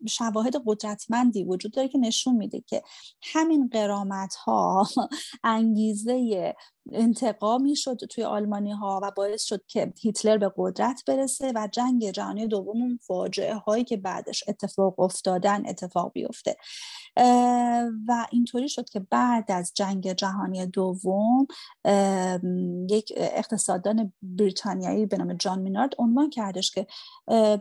[0.09, 2.83] شواهد قدرتمندی وجود داره که نشون میده که
[3.23, 4.89] همین قرامت ها
[5.45, 6.55] انگیزه
[6.93, 12.11] انتقامی شد توی آلمانی ها و باعث شد که هیتلر به قدرت برسه و جنگ
[12.11, 16.57] جهانی دوم اون فاجعه هایی که بعدش اتفاق افتادن اتفاق بیفته.
[18.09, 21.47] و اینطوری شد که بعد از جنگ جهانی دوم
[22.91, 26.87] یک اقتصاددان بریتانیایی به نام جان مینارد عنوان کردش که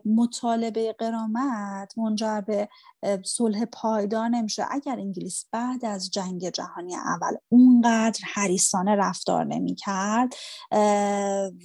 [0.05, 2.69] مطالبه قرامت منجر به
[3.25, 4.65] صلح پایدار نمیشه.
[4.71, 10.33] اگر انگلیس بعد از جنگ جهانی اول اونقدر حریصانه رفتار نمی‌کرد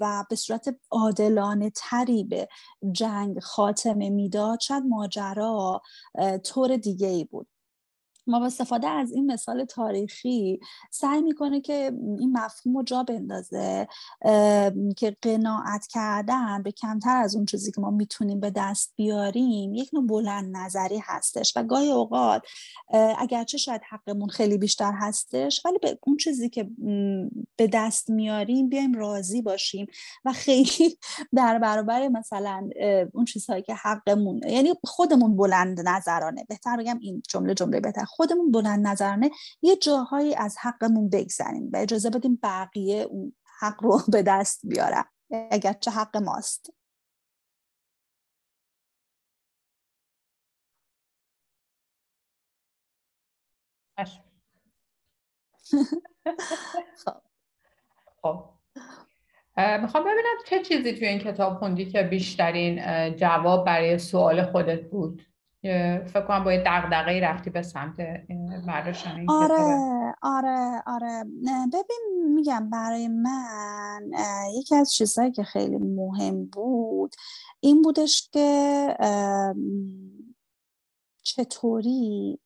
[0.00, 2.48] و به صورت عادلانه تری به
[2.92, 5.82] جنگ خاتمه می‌داد شاید ماجرا
[6.44, 7.48] طور دیگه ای بود.
[8.28, 10.60] ما با استفاده از این مثال تاریخی
[10.90, 13.88] سعی می‌کنه که این مفهوم رو جا بندازه
[14.96, 19.90] که قناعت کردن به کمتر از اون چیزی که ما می‌تونیم به دست بیاریم یک
[19.92, 22.42] نوع بلند نظری هستش و گاهی اوقات
[23.18, 26.70] اگرچه شاید حقمون خیلی بیشتر هستش ولی به اون چیزی که
[27.56, 29.86] به دست میاریم بیایم راضی باشیم
[30.24, 30.98] و خیلی
[31.36, 32.68] در برابر مثلا
[33.12, 36.44] اون چیزهایی که حقمون یعنی خودمون بلند نظرانه.
[36.48, 38.04] بهتر بگم این جمله جمله بهتر.
[38.18, 39.30] خودمون بلند نظرانه
[39.62, 45.04] یه جاهایی از حقمون بگذریم و اجازه بدیم بقیه اون حق رو به دست بیارن
[45.50, 46.70] اگرچه حق ماست.
[57.04, 57.22] خب,
[58.22, 58.44] خب.
[59.82, 62.76] می‌خوام ببینم چه چیزی توی این کتاب خوندی که بیشترین
[63.16, 65.27] جواب برای سوال خودت بود؟
[66.06, 67.96] فکر کنم با یه دغدغه‌ای رفتی به سمت
[68.66, 71.24] برداشتن آره آره آره.
[71.72, 74.10] ببین میگم برای من
[74.54, 77.14] یکی از چیزهایی که خیلی مهم بود
[77.60, 78.96] این بودش که
[81.22, 82.40] چطوری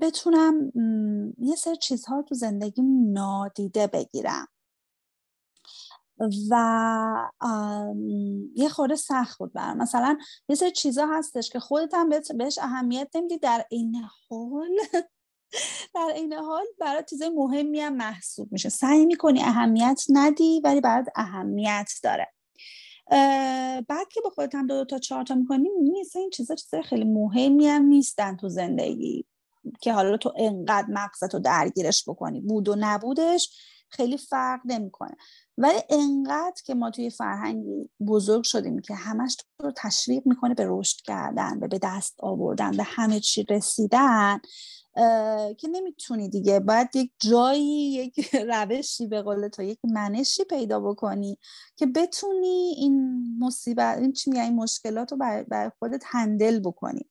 [0.00, 0.72] بتونم
[1.38, 4.46] یه سری چیزها تو زندگیم نادیده بگیرم.
[6.50, 7.30] و
[8.54, 13.08] یه خورده سخت بود برم مثلا یه سری چیزا هستش که خودت هم بهش اهمیت
[13.14, 13.38] نمیدی.
[13.38, 14.76] در این حال
[15.94, 18.68] در این حال برای چیز مهمی هم محسوب میشه.
[18.68, 22.26] سعی می‌کنی اهمیت ندی ولی برات اهمیت داره.
[23.88, 26.82] بعد که به خودت هم دو, دو تا چهار تا می‌کنی می‌بینی این چیزا چیزای
[26.82, 29.26] خیلی مهمی هم نیستن تو زندگی.
[29.80, 32.40] که حالا تو انقدر مغزتو درگیرش بکنی.
[32.40, 33.50] بود و نبودش
[33.88, 35.16] خیلی فرق نمی‌کنه.
[35.60, 40.96] ولی انقدر که ما توی فرهنگی بزرگ شدیم که همش رو تشویق می‌کنه به رشد
[41.04, 44.40] کردن به به دست آوردن به همه چی رسیدن
[45.58, 46.60] که نمی‌تونی دیگه.
[46.60, 51.38] باید یک جایی یک روشی به قول تو یک منشی پیدا بکنی
[51.76, 55.18] که بتونی این مصیبت این چی میگن این مشکلات رو
[55.48, 57.10] بر خودت هندل بکنی.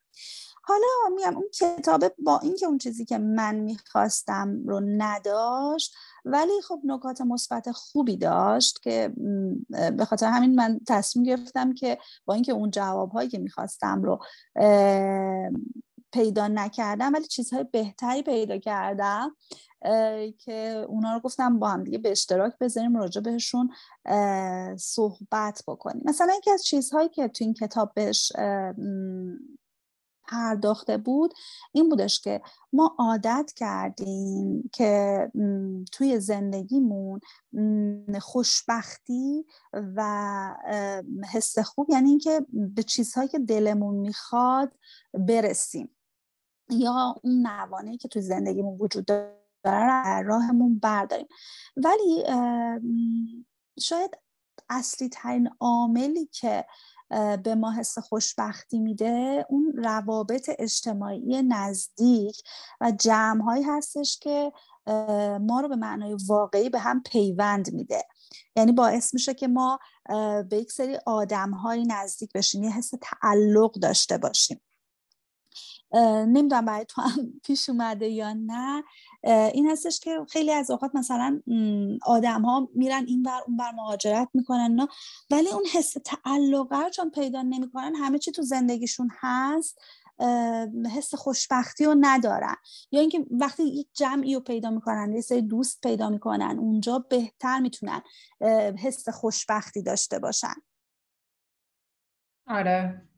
[0.64, 6.82] حالا میگم اون کتابه با اینکه اون چیزی که من می‌خواستم رو نداشت ولی خب
[6.84, 9.14] نکات مثبت خوبی داشت که
[9.98, 14.20] به خاطر همین من تصمیم گرفتم که با اینکه اون جوابهایی که می‌خواستم رو
[16.12, 19.36] پیدا نکردم ولی چیزهای بهتری پیدا کردم
[20.40, 23.70] که اونا رو گفتم با هم دیگه به اشتراک بذاریم راجع بهشون
[24.78, 26.04] صحبت بکنیم.
[26.06, 28.32] مثلا یکی از چیزهایی که تو این کتاب بهش
[30.32, 31.34] پرداخته بود
[31.72, 32.42] این بودش که
[32.74, 35.32] ما عادت کردیم که
[35.92, 37.20] توی زندگیمون
[38.22, 40.56] خوشبختی و
[41.34, 44.72] حس خوب یعنی اینکه به چیزهایی که دلمون می‌خواد
[45.14, 45.96] برسیم.
[46.70, 51.28] یا اون نوانه که توی زندگیمون وجود داره راهمون برداریم.
[51.78, 52.24] ولی
[53.80, 54.18] شاید
[54.70, 56.66] اصلی ترین عاملی که
[57.44, 62.42] به ما حس خوشبختی میده اون روابط اجتماعی نزدیک
[62.82, 64.52] و جمع هایی هستش که
[65.42, 68.04] ما رو به معنای واقعی به هم پیوند میده.
[68.56, 69.80] یعنی باعث میشه که ما
[70.50, 74.62] به یک سری آدم های نزدیک بشیم یه حس تعلق داشته باشیم.
[75.94, 78.84] نمی‌دونم برای تو هم پیش اومده یا نه.
[79.54, 81.42] این هستش که خیلی از اوقات مثلا
[82.06, 84.88] آدم ها میرن این بر اون بر مهاجرت می‌کنن نه
[85.32, 89.80] ولی اون حس تعلق رو چون پیدا نمی‌کنن همه چی تو زندگیشون هست
[90.96, 92.56] حس خوشبختی رو ندارن.
[92.92, 97.60] یا اینکه وقتی یک جمعی رو پیدا می‌کنن یه سری دوست پیدا می‌کنن اونجا بهتر
[97.60, 98.02] می‌تونن
[98.80, 100.54] حس خوشبختی داشته باشن.
[102.48, 103.09] آره.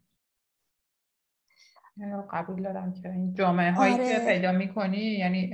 [2.31, 4.13] قبول دارم که این جامعه هایی آره.
[4.13, 5.53] که پیدا می‌کنی یعنی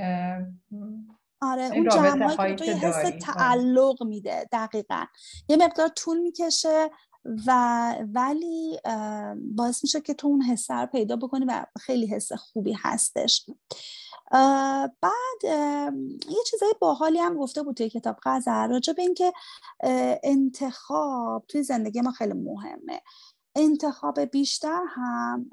[1.42, 3.12] آره اون جمعه هایی که حس آره.
[3.12, 5.04] تعلق میده دقیقا
[5.50, 6.90] یه مقدار طول می‌کشه
[7.48, 7.52] و
[8.14, 8.80] ولی
[9.56, 13.46] باعث میشه که تو اون حس رو پیدا بکنی و خیلی حس خوبی هستش
[15.02, 15.44] بعد
[16.30, 19.34] یه چیزای باحالی هم گفته بود توی کتاب قذر راجع به اینکه
[20.24, 23.02] انتخاب توی زندگی ما خیلی مهمه
[23.58, 25.50] انتخاب بیشتر هم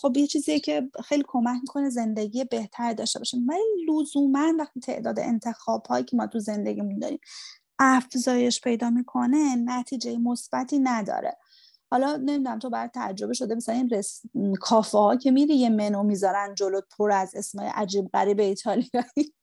[0.00, 3.46] خب یه چیزیه که خیلی کمک می‌کنه زندگی بهتر داشته باشیم.
[3.48, 7.20] ولی لزوما وقتی تعداد انتخاب هایی که ما تو زندگیمون داریم
[7.78, 11.36] افزایش پیدا می‌کنه نتیجه مثبتی نداره.
[11.90, 14.22] حالا نمی‌دونم تو برای تجربه شده مثلا این رس...
[14.60, 19.34] کافه ها که میری یه منو می‌ذارن جلوت پر از اسمای عجیب غریب ایتالیایی.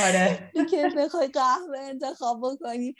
[0.00, 0.52] آره.
[0.70, 2.94] که بخوای قهوه انتخاب بکنی.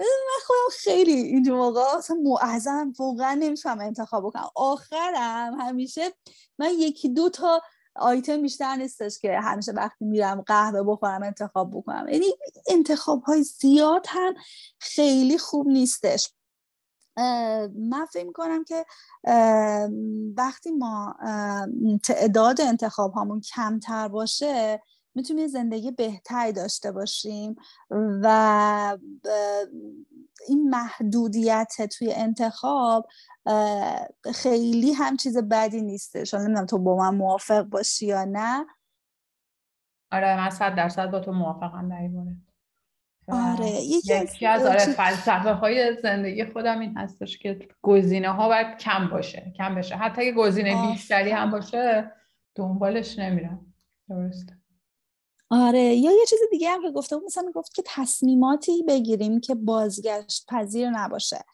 [0.00, 0.06] من
[0.46, 4.50] خودم خیلی این موقع اصلا معظم واقعا نمی‌تونم انتخاب بکنم.
[4.54, 6.12] آخرم همیشه
[6.58, 7.62] من یکی دو تا
[7.96, 12.08] آیتم بیشتر نیستش که همیشه وقتی میرم قهوه بخورم انتخاب بکنم.
[12.08, 12.26] یعنی
[12.68, 14.34] انتخاب های زیاد هم
[14.78, 16.32] خیلی خوب نیستش.
[17.76, 18.86] من فکر می‌کنم که
[20.36, 21.14] وقتی ما
[22.04, 24.82] تعداد انتخاب هامون کمتر باشه
[25.18, 27.56] می‌تونیم یه زندگی بهتری داشته باشیم
[28.22, 28.98] و
[30.48, 33.06] این محدودیت توی انتخاب
[34.34, 36.34] خیلی هم چیز بدی نیستش.
[36.34, 38.66] حالا نمی‌دونم تو با من موافق باشی یا نه.
[40.12, 42.08] آره من صد درصد با تو موافقم در
[43.28, 49.08] آره یکی از آره فلسفه های زندگی خودم این هستش که گزینه ها باید کم
[49.08, 49.96] باشه کم بشه.
[49.96, 52.12] حتی اگه گزینه بیشتری هم باشه
[52.54, 53.74] دنبالش نمیرم.
[54.08, 54.58] درسته.
[55.50, 59.54] آره یا یه چیز دیگه هم که گفته بود مثلا گفت که تصمیماتی بگیریم که
[59.54, 61.44] بازگشت پذیر نباشه.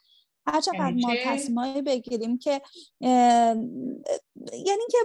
[0.47, 2.63] هر چقدر یعنی ما تصمیمایی بگیریم که
[4.53, 4.99] یعنی که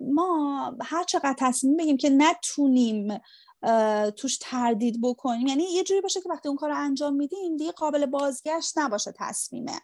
[0.00, 3.20] ما هر چقدر تصمیم بگیم که نتونیم
[4.16, 7.72] توش تردید بکنیم یعنی یه جوری باشه که وقتی اون کار رو انجام میدیم دیگه
[7.72, 9.80] قابل بازگشت نباشه تصمیمه.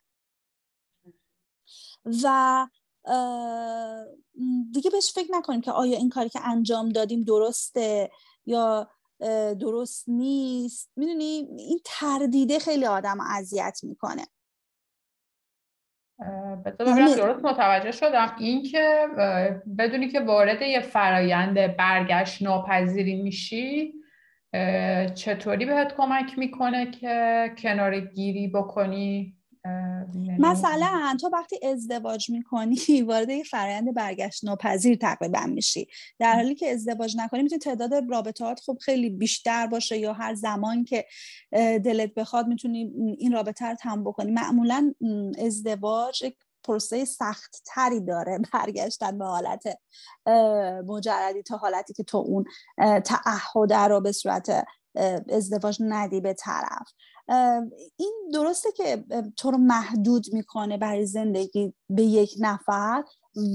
[2.25, 2.67] و
[4.73, 8.11] دیگه بهش فکر نکنیم که آیا این کاری که انجام دادیم درسته.
[8.47, 8.91] یا
[9.61, 10.91] درست نیست.
[10.97, 14.23] می‌دونی؟ این تردیده خیلی آدم اذیت می‌کنه.
[16.65, 18.37] بذار درست متوجه شدم.
[18.39, 19.09] این که
[19.79, 23.95] بدونی که وارد یه فرایند برگشت ناپذیری میشی
[25.15, 29.40] چطوری بهت کمک می‌کنه که کنار گیری بکنی؟ یعنی
[30.39, 32.77] مثلا تو وقتی ازدواج می‌کنی
[33.09, 35.87] وارد یه فرایند برگشت ناپذیر تقریبا میشی.
[36.19, 40.85] در حالی که ازدواج نکنی می‌تونی تعداد رابطات خب خیلی بیشتر باشه یا هر زمان
[40.85, 41.07] که
[41.53, 44.31] دلت بخواد می‌تونی این رابطه رو تم بکنی.
[44.33, 44.95] معمولا
[45.39, 46.25] ازدواج
[46.65, 49.79] پروسه سخت تری داره برگشتن به حالت
[50.87, 52.45] مجردی تا حالتی که تو اون
[53.01, 54.65] تعهد رو به صورت
[55.29, 56.93] ازدواج ندی به طرف.
[57.97, 59.05] این درسته که
[59.37, 63.05] تو رو محدود می‌کنه برای زندگی به یک نفر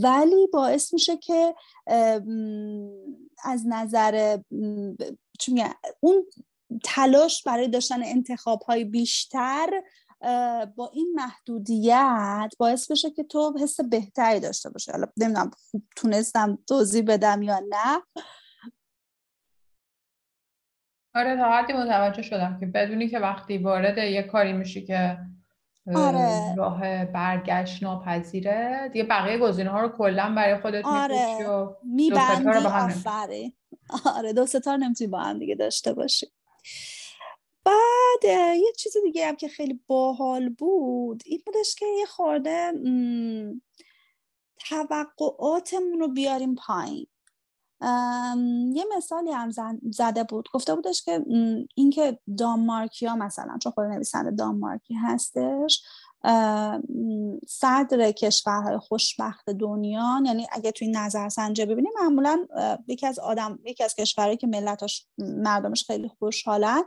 [0.04, 1.56] ولی باعث میشه که
[3.44, 4.38] از نظر
[6.00, 6.26] اون
[6.84, 9.70] تلاش برای داشتن انتخاب های بیشتر
[10.76, 15.52] با این محدودیت باعث بشه که تو حس بهتری داشته باشه حالا نمی‌دونم
[15.96, 18.02] تونستم توضیح بدم یا نه.
[21.16, 25.18] آره تا حدی متوجه شدم که بدونی که وقتی وارد یه کاری میشی که
[25.96, 26.56] آره.
[26.56, 31.48] راه برگشت ناپذیره دیگه بقیه گزینه ها رو کلا برای خودت آره.
[31.48, 33.52] و میبندی آفره
[34.18, 36.28] آره دو ستار نمی‌تونی با هم دیگه داشته باشی
[37.66, 38.24] بعد
[38.56, 42.72] یه چیز دیگه هم که خیلی باحال بود این بودش که یه خورده
[44.58, 47.08] توقعاتمون رو بیاریم پایین
[48.74, 49.50] یه مثالی هم
[49.92, 50.50] زده بود.
[50.54, 51.26] گفته بودش که
[51.76, 55.84] اینکه دانمارکی ها مثلا چون خود نویسنده دانمارکی هستش
[57.48, 62.46] صدر کشورهای خوشبخت دنیا یعنی اگه توی نظرسنجی ببینیم معمولا
[62.88, 66.84] یکی از آدم یکی از کشورهایی که ملتش مردمش خیلی خوشحالن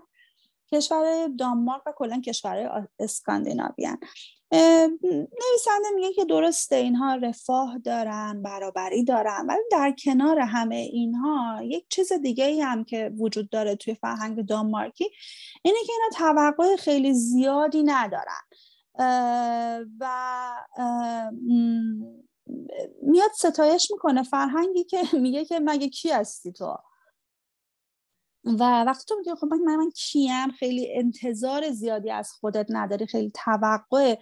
[0.72, 3.98] کشور دانمارک و کلا کشورهای اسکاندیناویان
[5.02, 11.86] نویسنده میگه که درسته اینها رفاه دارن برابری دارن ولی در کنار همه اینها یک
[11.88, 15.10] چیز دیگه ای هم که وجود داره توی فرهنگ دانمارکی
[15.62, 18.42] اینه که اینا توقع خیلی زیادی ندارن.
[20.00, 20.08] و
[23.02, 26.76] میاد ستایش می‌کنه فرهنگی که میگه که مگه کی هستی تو؟
[28.44, 33.32] و وقتی تو میگه خب من, من کیم خیلی انتظار زیادی از خودت نداری خیلی
[33.34, 34.16] توقع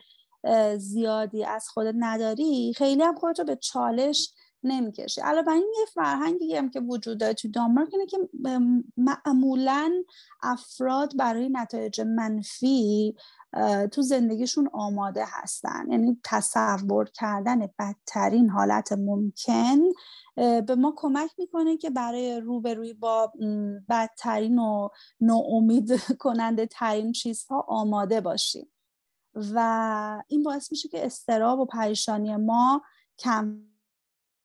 [0.77, 4.31] زیادی از خودت نداری خیلی هم خودتو به چالش
[4.65, 5.21] نمی‌کشی.
[5.21, 8.19] علاوه این یه فرهنگی هم که وجود داره تو دانمارک اینه که
[8.97, 9.93] معمولا
[10.43, 13.15] افراد برای نتایج منفی
[13.93, 15.91] تو زندگیشون آماده هستن.
[15.91, 19.79] یعنی تصور کردن بدترین حالت ممکن
[20.37, 23.33] به ما کمک می‌کنه که برای روبروی با
[23.89, 24.89] بدترین و
[25.21, 28.73] ناامید کننده ترین چیزها آماده باشیم.
[29.55, 32.83] و این باعث میشه که استراب و پریشانی ما
[33.19, 33.61] کم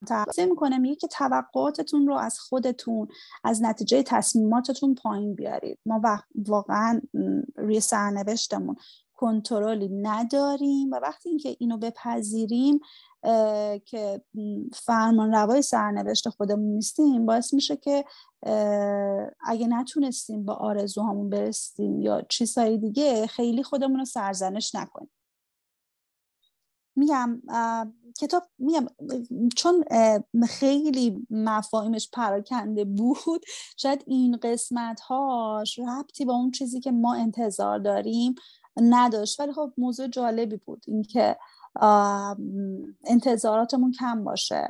[0.08, 3.08] توصیه می‌کنه میگه که توقعاتتون رو از خودتون
[3.44, 5.80] از نتیجه تصمیماتتون پایین بیارید.
[5.86, 6.02] ما
[6.36, 7.02] واقعا
[7.56, 8.76] روی سرنوشتمون
[9.14, 12.80] کنترلی نداریم و وقتی اینکه اینو بپذیریم
[13.86, 14.22] که
[14.74, 18.06] فرمان روای سرنوشت خودمون نیستیم باعث میشه که
[19.46, 25.12] اگه نتونستیم با آرزوهامون برسیم یا چیزهای دیگه خیلی خودمون رو سرزنش نکنیم.
[26.96, 27.42] میگم
[28.20, 28.88] کتاب میگم
[29.56, 29.84] چون
[30.50, 33.42] خیلی مفاهیمش پراکنده بود
[33.78, 38.36] شاید این قسمت هاش ربطی با اون چیزی که ما انتظار داریم
[38.78, 39.40] نداشت.
[39.40, 41.38] ولی خب موضوع جالبی بود اینکه
[43.06, 44.68] انتظاراتمون کم باشه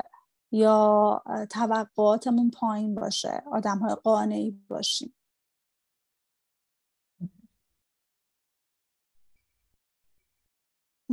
[0.52, 5.14] یا توقعاتمون پایین باشه آدم های قانعی باشیم.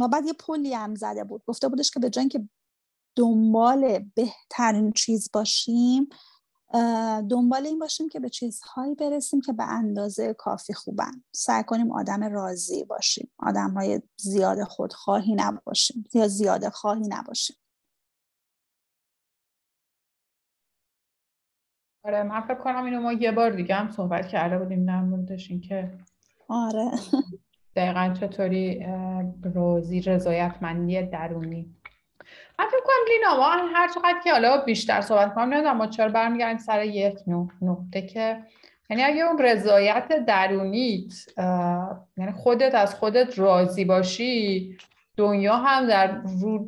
[0.02, 1.44] و بعد یه پلی هم زده بود.
[1.46, 2.50] گفته بودش که به جای که
[3.16, 6.10] دنبال بهترین چیز باشیم
[7.30, 11.24] دنبال این باشیم که به چیزهایی برسیم که به اندازه کافی خوبن.
[11.32, 17.56] سعی کنیم آدم راضی باشیم آدم های زیاد خودخواهی نباشیم یا زیاد خواهی نباشیم.
[22.04, 25.52] آره من فکر کنم اینو ما یه بار دیگه هم صحبت کرده بودیم در موردش
[25.52, 25.98] این که
[26.48, 26.92] آره.
[27.80, 28.86] دقیقا چطوری
[29.56, 31.76] روزی رضایتمندی درونی؟
[32.60, 36.10] من فکر کنم لینا ما هر چقدر که حالا بیشتر صحبت کنم نمی‌دونم ما چرا
[36.10, 37.16] برمیگردیم سر یک
[37.62, 38.38] نقطه که
[38.90, 41.14] یعنی اگه اون رضایت درونیت
[42.18, 44.78] یعنی خودت از خودت راضی باشی
[45.18, 46.68] دنیا هم در رو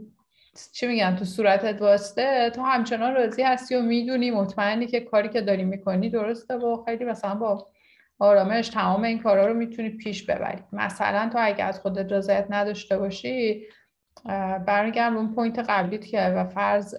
[0.74, 5.42] چی میگن تو صورتت واسطه تو همچنان راضی هستی و می‌دونی مطمئنی که کاری که
[5.42, 7.71] داری می‌کنی درسته و خیلی مثلا با
[8.22, 10.64] آرامش تمام این کارا رو می‌تونی پیش ببری.
[10.72, 13.64] مثلا تو اگه از خودت رضایت نداشته باشی
[14.66, 16.96] برمیگردم اون point قبلیت که و فرض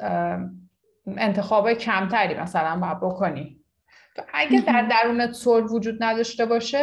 [1.07, 3.61] انتخاب کمتری مثلا باید بکنی.
[4.35, 6.79] اگه در درونت صلح وجود نداشته باشه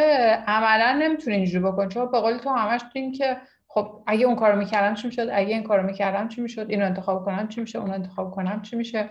[0.46, 1.88] عملا نمی‌تونی اینجوری بکنی.
[1.88, 3.36] چون به قول تو همش این که
[3.68, 7.24] خب اگه اون کارو می‌کردم چی می‌شد؟ اگه این کارو می‌کردم چی می‌شد؟ اینو انتخاب
[7.24, 9.10] کنم چی میشه؟ اون انتخاب کنم چی میشه؟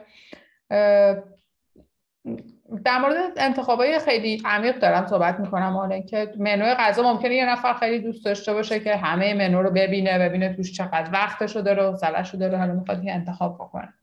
[2.86, 7.73] در مورد انتخابای خیلی عمیق دارم صحبت می‌کنم حالا که منوی غذا ممکنه یه نفر
[7.73, 11.95] خیلی دوست داشته باشه که همه منو رو ببینه ببینه توش چقدر وقتشو داره و
[11.95, 13.93] سلشو داره حالا می‌خواد انتخاب بکنه.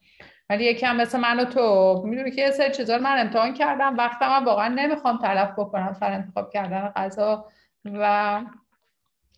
[0.50, 3.96] ولی یکی هم مثل من و تو می‌دونی که یه سری چیزا من امتحان کردم
[3.96, 7.46] وقتم من واقعا نمی‌خوام تلف بکنم سر انتخاب کردن غذا
[7.84, 8.40] و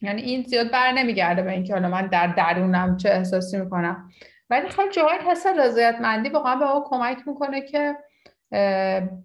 [0.02, 4.10] یعنی این زیاد بر نمیگرده به اینکه حالا من در درونم چه احساسی می‌کنم.
[4.50, 7.96] ولی خب جاهای حس رضایتمندی واقعا به ما کمک می‌کنه که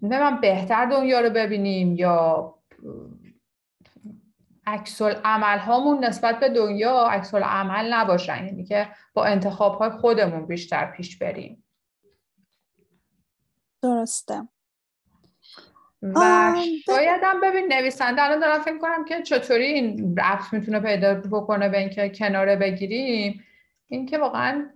[0.02, 2.56] من بهتر دنیا رو ببینیم یا
[4.68, 10.46] عکس عمل هامون نسبت به دنیا عکس عمل نباشن یعنی که با انتخاب های خودمون
[10.46, 11.64] بیشتر پیش بریم.
[13.82, 14.48] درسته.
[16.02, 16.56] و
[16.86, 21.70] شاید هم ببین نویسنده الان دارم فکر کنم که چطوری این رفت می‌تونه پیدا بکنه
[21.70, 23.44] به اینکه کناره بگیریم.
[23.88, 24.70] اینکه واقعا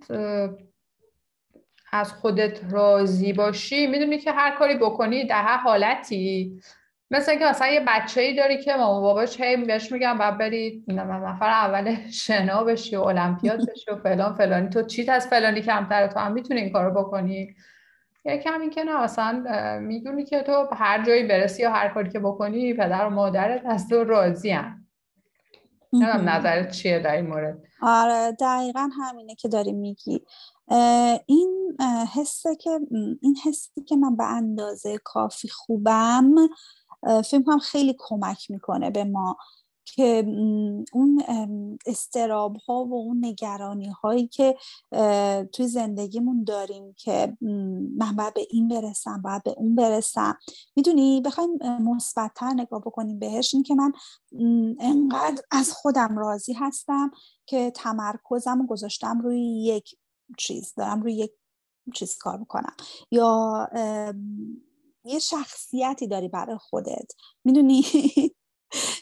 [1.98, 6.62] از خودت راضی باشی می‌دونی که هر کاری بکنی در هر حالتی.
[7.12, 10.84] مثل اینکه مثلا یه بچه ای داری که مامان باباش هی بهش میگم باید بری
[10.88, 11.95] نفر اول
[12.26, 14.70] شنا بشی و المپیاد بشی و فلان فلانی.
[14.70, 17.56] تو چیت از فلانی کمتره تو هم می‌تونی این کارو بکنی.
[18.26, 19.43] یکم این که نه اصلا
[19.82, 23.89] می‌دونی که تو هر جایی برسی یا هر کاری که بکنی پدر و مادرت از
[23.89, 24.86] تو راضی هم
[26.04, 27.64] نظرت چیه در این مورد.
[27.82, 30.26] آره دقیقا همینه که داری میگی.
[31.26, 31.78] این
[32.14, 32.80] حسه که
[33.22, 36.36] این حسی که من به اندازه کافی خوبم
[37.04, 39.38] فکر کنم خیلی کمک می‌کنه به ما.
[39.95, 40.25] که
[40.93, 41.23] اون
[41.85, 44.55] استراب ها و اون نگرانی هایی که
[45.53, 47.38] توی زندگیمون داریم که
[47.97, 50.38] من باید به این برسم باید به اون برسم.
[50.75, 51.49] می‌دونی؟ بخوایم
[51.81, 53.53] مثبتتر نگاه بکنیم بهش.
[53.53, 53.91] این که من
[54.79, 57.11] انقدر از خودم راضی هستم
[57.45, 59.95] که تمرکزم گذاشتم روی یک
[60.38, 60.73] چیز.
[60.77, 61.31] دارم روی یک
[61.93, 62.73] چیز کار می‌کنم.
[63.11, 63.69] یا
[65.05, 67.11] یه شخصیتی داری برای خودت.
[67.43, 67.83] می‌دونی؟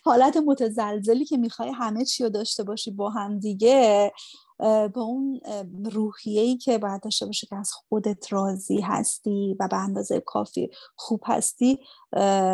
[0.06, 4.12] حالت متزلزلی که می‌خوای همه چی رو داشته باشی با هم دیگه
[4.94, 5.40] با اون
[5.92, 11.22] روحیه‌ای که باید داشته باشه که از خودت راضی هستی و به اندازه کافی خوب
[11.26, 11.80] هستی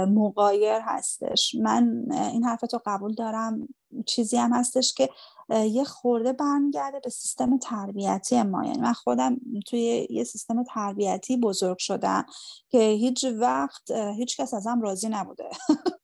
[0.08, 1.56] مقایر هستش.
[1.56, 3.68] من این حرفتو قبول دارم.
[4.06, 5.10] چیزی هم هستش که
[5.50, 8.66] یه خورده برمیگرده به سیستم تربیتی ما.
[8.66, 9.38] یعنی من خودم
[9.68, 12.26] توی یه سیستم تربیتی بزرگ شدم
[12.70, 15.50] که هیچ وقت هیچ کس ازم راضی نبوده.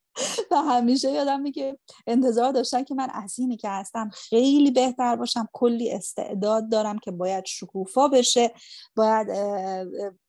[0.51, 5.91] و همیشه یادم میگه انتظار داشتن که من اینی که هستم خیلی بهتر باشم کلی
[5.91, 8.51] استعداد دارم که باید شکوفا بشه
[8.95, 9.27] باید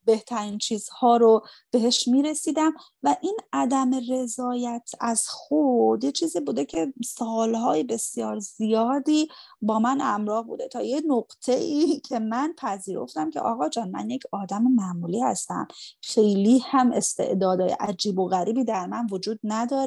[0.04, 2.72] بهترین چیزها رو بهش می‌رسیدم
[3.02, 9.28] و این عدم رضایت از خود یه چیزی بوده که سالهای بسیار زیادی
[9.62, 10.68] با من امراه بوده.
[10.68, 15.68] تا یه نقطه ای که من پذیرفتم که آقا جان من یک آدم معمولی هستم.
[16.02, 19.77] خیلی هم استعدادهای عجیب و غریبی در من وجود نداره.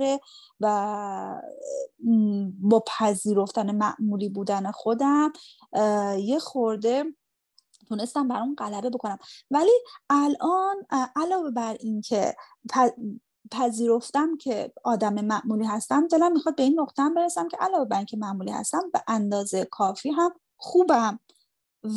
[0.60, 1.42] و
[2.60, 5.34] با پذیرفتن معمولی بودن خودم
[6.18, 7.04] یه خورده
[7.88, 9.18] تونستم بر اون غلبه بکنم.
[9.52, 9.72] ولی
[10.10, 10.76] الان
[11.16, 12.36] علاوه بر اینکه
[13.52, 18.18] پذیرفتم که آدم معمولی هستم دلم می‌خواد به این نقطه برسم که علاوه بر اینکه
[18.18, 21.20] معمولی هستم به اندازه کافی هم خوبم.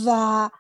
[0.06, 0.50] و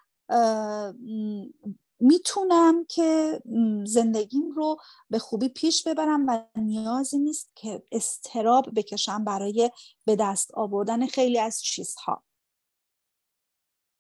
[2.04, 3.40] می‌تونم که
[3.84, 4.76] زندگیم رو
[5.10, 9.70] به خوبی پیش ببرم و نیازی نیست که استراب بکشم برای
[10.04, 12.24] به دست آوردن خیلی از چیزها.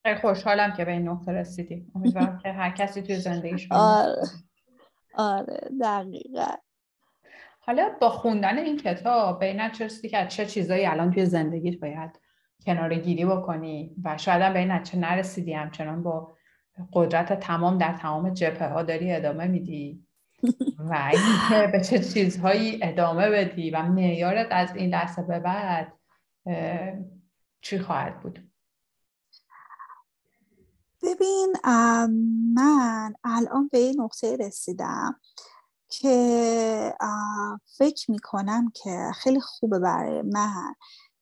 [0.02, 1.86] خیلی خوشحالم که به این نقطه رسیدی.
[1.94, 4.22] امیدوارم که هر کسی توی زندگیش آره.
[5.14, 6.54] آره دقیقا.
[7.60, 12.20] حالا با خوندن این کتاب به این رسیدی که چه چیزایی الان توی زندگیت باید
[12.66, 16.36] کنار گیری بکنی و شاید هم به این نرسیدی همچنان با
[16.92, 20.06] قدرت تمام در تمام جبهه ها داری ادامه میدی.
[20.78, 25.92] و اینکه به چه چیزهایی ادامه بدی و معیارت از این لحظه به بعد
[27.60, 28.50] چی خواهد بود؟
[31.02, 31.52] ببین
[32.54, 35.20] من الان به این نقطه رسیدم
[35.88, 36.94] که
[37.78, 40.74] فکر می‌کنم که خیلی خوبه برای من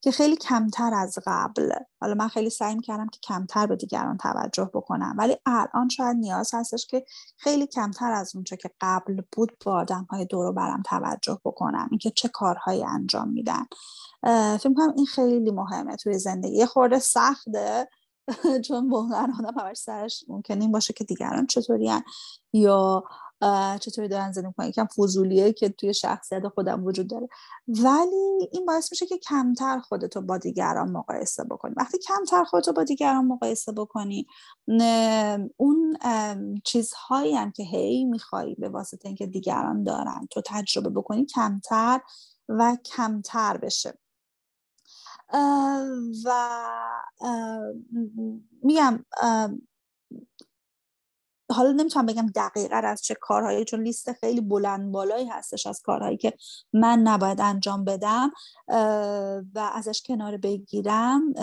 [0.02, 1.72] که خیلی کمتر از قبل.
[2.00, 5.14] حالا من خیلی سعی کردم که کمتر به دیگران توجه بکنم.
[5.18, 7.04] ولی الان شاید نیاز هستش که
[7.36, 11.88] خیلی کمتر از اونچه که قبل بود با آدم های دور برم توجه بکنم.
[11.90, 13.66] اینکه چه کارهایی انجام میدن.
[14.58, 16.66] فکر کنم این خیلی مهمه توی زندگی.
[16.66, 17.88] خورده سخته.
[18.66, 21.90] چون واقعا آدم همش سرش ممکن این باشه که دیگران چطوری
[22.52, 23.04] یا
[23.80, 27.28] چطوری دارن زندگی می‌کنن؟ یکم فضولیه که توی شخصیت خودم وجود داره.
[27.68, 31.74] ولی این باعث میشه که کمتر خودتو با دیگران مقایسه بکنی.
[31.76, 34.26] وقتی کمتر خودتو با دیگران مقایسه بکنی
[35.56, 35.96] اون
[36.64, 42.00] چیزهایی هم که هی میخوایی به واسطه اینکه دیگران دارن تو تجربه بکنی کمتر
[42.48, 43.98] و کمتر بشه.
[46.24, 46.32] و
[48.62, 49.04] میگم
[51.52, 56.16] حالا نمی‌تونم بگم دقیقا از چه کارهایی چون لیست خیلی بلند بالایی هستش از کارهایی
[56.16, 56.32] که
[56.72, 58.32] من نباید انجام بدم
[59.54, 61.34] و ازش کنار بگیرم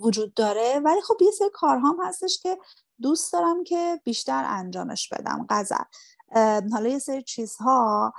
[0.00, 0.80] وجود داره.
[0.84, 2.58] ولی خب یه سری کارهام هستش که
[3.02, 5.46] دوست دارم که بیشتر انجامش بدم.
[5.50, 5.84] غزل.
[6.72, 8.12] حالا یه سری چیزها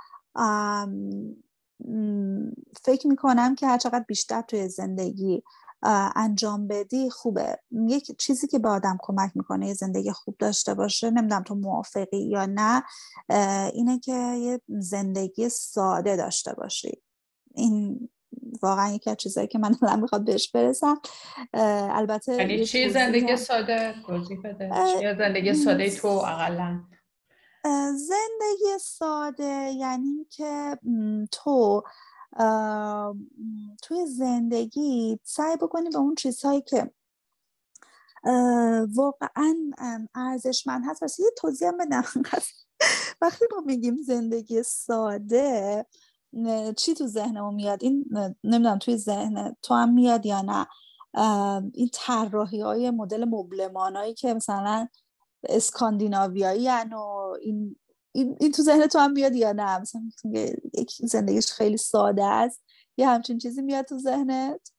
[2.82, 5.42] فکر می‌کنم که هر چقدر بیشتر توی زندگی
[6.16, 7.58] انجام بدی خوبه.
[7.70, 12.28] یک چیزی که به آدم کمک می‌کنه یه زندگی خوب داشته باشه نمی‌دونم تو موافقی
[12.28, 12.82] یا نه
[13.72, 17.02] اینه که یه زندگی ساده داشته باشی.
[17.54, 18.08] این
[18.62, 21.00] واقعا یکی از چیزایی که من الان می‌خواد بهش برسم.
[21.90, 24.70] البته یعنی چی؟ زندگی ساده توضیح بده.
[25.02, 26.80] یا زندگی ساده تو اقلا.
[27.94, 30.78] زندگی ساده یعنی که
[31.32, 31.82] تو
[33.82, 36.90] توی زندگی سعی بکنی به اون چیزهایی که
[38.94, 39.56] واقعا
[40.14, 41.02] ارزشمند هست.
[41.02, 42.04] واسه یه توضیح بدم.
[43.20, 45.86] وقتی ما میگیم زندگی ساده
[46.76, 48.04] چی تو ذهنمون میاد؟ این
[48.44, 50.66] نمی‌دونم توی ذهن تو هم میاد یا نه؟
[51.74, 54.88] این طراحی های مدل مبلمان هایی که مثلا
[55.42, 57.76] اسکاندیناویایی و این
[58.18, 60.02] این, این تو ذهن تو هم میاد یا نه؟ مثلا
[60.74, 62.64] یک زندگیش خیلی ساده است
[62.96, 64.72] یه همچین چیزی میاد تو ذهنت؟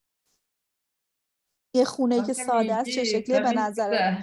[1.74, 4.16] یه خونه که ساده است چه شکلی به نظر؟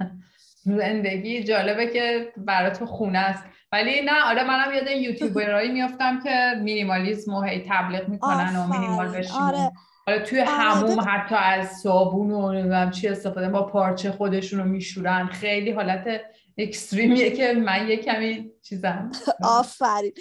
[0.82, 3.44] زندگی جالبه که برای تو خونه است.
[3.72, 9.08] ولی نه آره منم یاد یوتیوبرایی میافتم که مینیمالیسم و هی تبلیغ می‌کنن و مینیمال
[9.08, 9.72] بشیم آره.
[10.06, 14.64] آره توی آره هموم حتی از صابون و نمی‌دونم چی استفاده با پارچه خودشون رو
[14.64, 15.26] میشورن.
[15.26, 16.20] خیلی حالت
[16.58, 19.10] اکستریمیه که من یه کمی چیزم.
[19.42, 20.12] آفرین.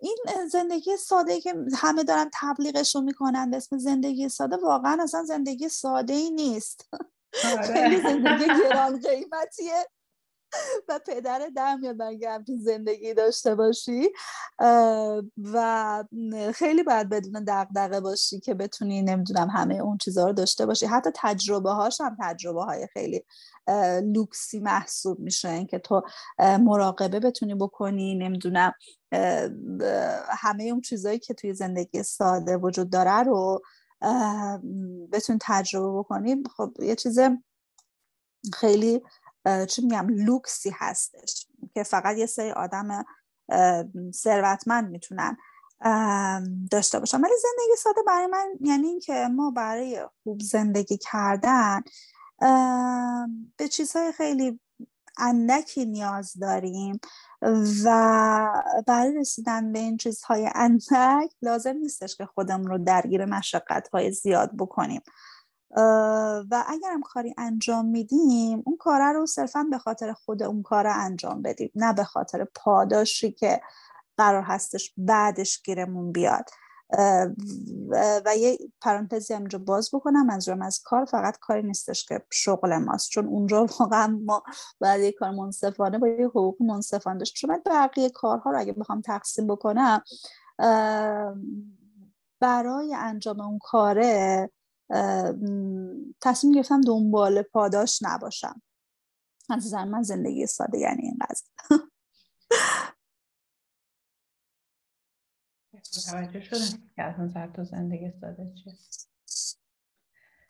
[0.00, 0.16] این
[0.50, 5.68] زندگی ساده که همه دارن تبلیغش رو می‌کنن به اسم زندگی ساده واقعا اصلا زندگی
[5.68, 6.88] ساده ای نیست.
[7.44, 7.62] آره.
[7.62, 9.86] خیلی زندگی گران قیمتیه
[10.88, 14.08] و پدر در میاد برای همچین زندگی داشته باشی.
[15.52, 16.04] و
[16.54, 20.86] خیلی باید بدون دقدقه باشی که بتونی نمی‌دونم همه اون چیزها رو داشته باشی.
[20.86, 23.24] حتی تجربه هاش هم تجربه های خیلی
[24.02, 25.48] لوکسی محسوب میشه.
[25.48, 26.02] اینکه تو
[26.38, 28.72] مراقبه بتونی بکنی نمی‌دونم
[30.28, 33.62] همه اون چیزهایی که توی زندگی ساده وجود داره رو
[35.12, 36.42] بتونی تجربه بکنی.
[36.56, 37.18] خب یه چیز
[38.54, 39.02] خیلی
[39.68, 43.04] چی میگم لوکسی هستش که فقط یه سری آدم
[44.14, 45.36] ثروتمند می‌تونن
[46.70, 47.20] داشته باشن.
[47.20, 51.82] ولی زندگی ساده برای من یعنی اینکه ما برای خوب زندگی کردن
[53.56, 54.60] به چیزهای خیلی
[55.18, 57.00] اندکی نیاز داریم
[57.84, 64.12] و برای رسیدن به این چیزهای اندک لازم نیستش که خودمون رو درگیر مشقت های
[64.12, 65.02] زیاد بکنیم.
[66.50, 70.86] و اگر هم کاری انجام میدیم اون کاره رو صرفا به خاطر خود اون کار
[70.86, 73.60] انجام بدیم نه به خاطر پاداشی که
[74.16, 76.50] قرار هستش بعدش گیرمون بیاد.
[78.24, 83.10] و یه پرانتزی اینجا باز بکنم منظورم از کار فقط کاری نیستش که شغل ماست
[83.10, 84.42] چون اونجا واقعا ما
[84.80, 89.00] باید یه کار منصفانه با یه حقوق منصفانه داشت چون بقیه کارها رو اگه بخوام
[89.00, 90.02] تقسیم بکنم
[92.40, 94.50] برای انجام اون کاره
[96.20, 98.62] تصمیم گرفتم دنبال پاداش نباشم.
[99.50, 101.80] از من زندگی ساده یعنی این قضیه.
[106.10, 108.74] توجه شدم که اصلا تو زندگی ساده چیه.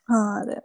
[0.09, 0.63] آره.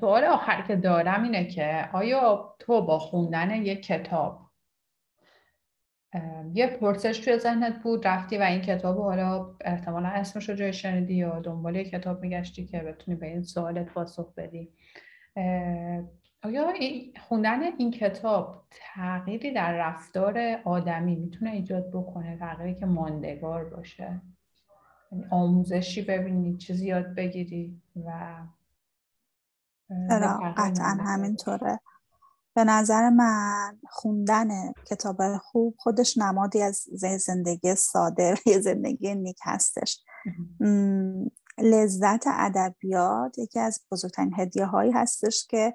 [0.00, 4.45] سوال آخر که دارم اینه که آیا تو با خوندن یک کتاب
[6.54, 11.14] یه پرسش توی ذهنت بود رفتی و این کتاب حالا احتمالا اسمش رو جای شنیدی
[11.14, 14.72] یا دنبال کتاب میگشتی که بتونی به این سوالت پاسخ بدی؟
[16.42, 16.72] آیا
[17.28, 24.20] خوندن این کتاب تغییری در رفتار آدمی می‌تونه ایجاد بکنه؟ تغییری که ماندگار باشه؟
[25.12, 28.10] یعنی آموزشی ببینی چیزی یاد بگیری و
[30.56, 31.78] قطعا همینطوره.
[32.56, 36.86] به نظر من خوندن کتاب خوب خودش نمادی از
[37.18, 40.04] زندگی ساده یه زندگی نیک هستش.
[41.58, 45.74] لذت ادبیات یکی از بزرگترین هدیه هایی هستش که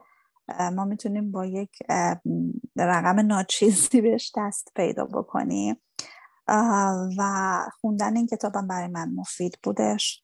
[0.76, 1.72] ما می‌تونیم با یک
[2.78, 5.76] رقم ناچیزی بهش دست پیدا بکنیم.
[7.18, 7.24] و
[7.82, 10.22] خوندن این کتابم برای من مفید بودش.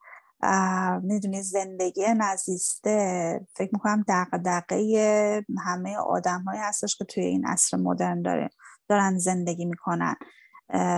[1.03, 8.21] می‌دونی زندگی نزیسته فکر می‌کنم دقدقه همه آدم های هستش که توی این عصر مدرن
[8.21, 8.49] داره
[8.88, 10.15] دارن زندگی می‌کنن.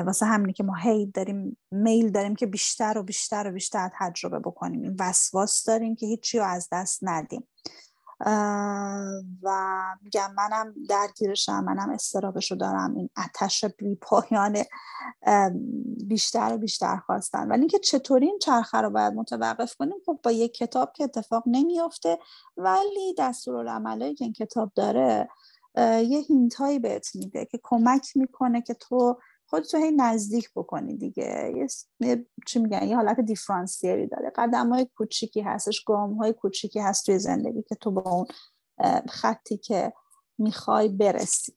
[0.06, 4.40] واسه همینی که ما هی داریم میل داریم که بیشتر و بیشتر و بیشتر تجربه
[4.40, 4.82] بکنیم.
[4.82, 7.48] این وسواس داریم که هیچی رو از دست ندیم.
[9.44, 9.50] و
[10.04, 12.96] میگم منم درگیرشم منم استرابشو دارم.
[12.96, 14.58] این آتش بی پایان
[16.08, 17.48] بیشتر و بیشتر خواستن.
[17.48, 21.44] ولی اینکه چطوری این چرخه رو باید متوقف کنیم خب با یک کتاب که اتفاق
[21.46, 22.20] نمیافته
[22.58, 25.30] ولی دستورالعملایی که این کتاب داره
[25.78, 31.54] یه هینت هایی بهت میده که کمک می‌کنه که تو خودتو هی نزدیک بکنی دیگه.
[32.00, 34.32] یه چی میگن؟ یه حالت دیفرانسیری داره.
[34.36, 38.26] قدم های کوچیکی هستش گام های کوچیکی هست توی زندگی که تو با اون
[39.10, 39.94] خطی که
[40.38, 41.56] می‌خوای برسی.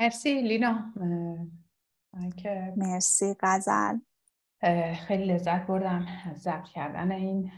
[0.00, 0.92] مرسی لینا.
[2.76, 3.36] مرسی.
[3.40, 3.98] غزل.
[5.06, 6.06] خیلی لذت بردم
[6.36, 7.52] ضبط کردن این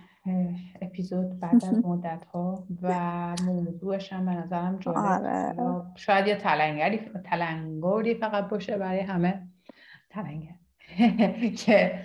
[0.82, 2.94] اپیزود بعد از مدت ها و
[3.44, 5.82] موضوعش هم به نظرم جالب آره.
[5.94, 9.48] شاید یه تلنگری تلنگری فقط باشه برای همه
[10.10, 10.56] تلنگر
[11.64, 12.00] که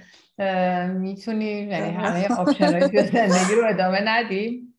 [0.93, 4.71] می‌تونیم یعنی همه آپشن زندگی رو ادامه ندیم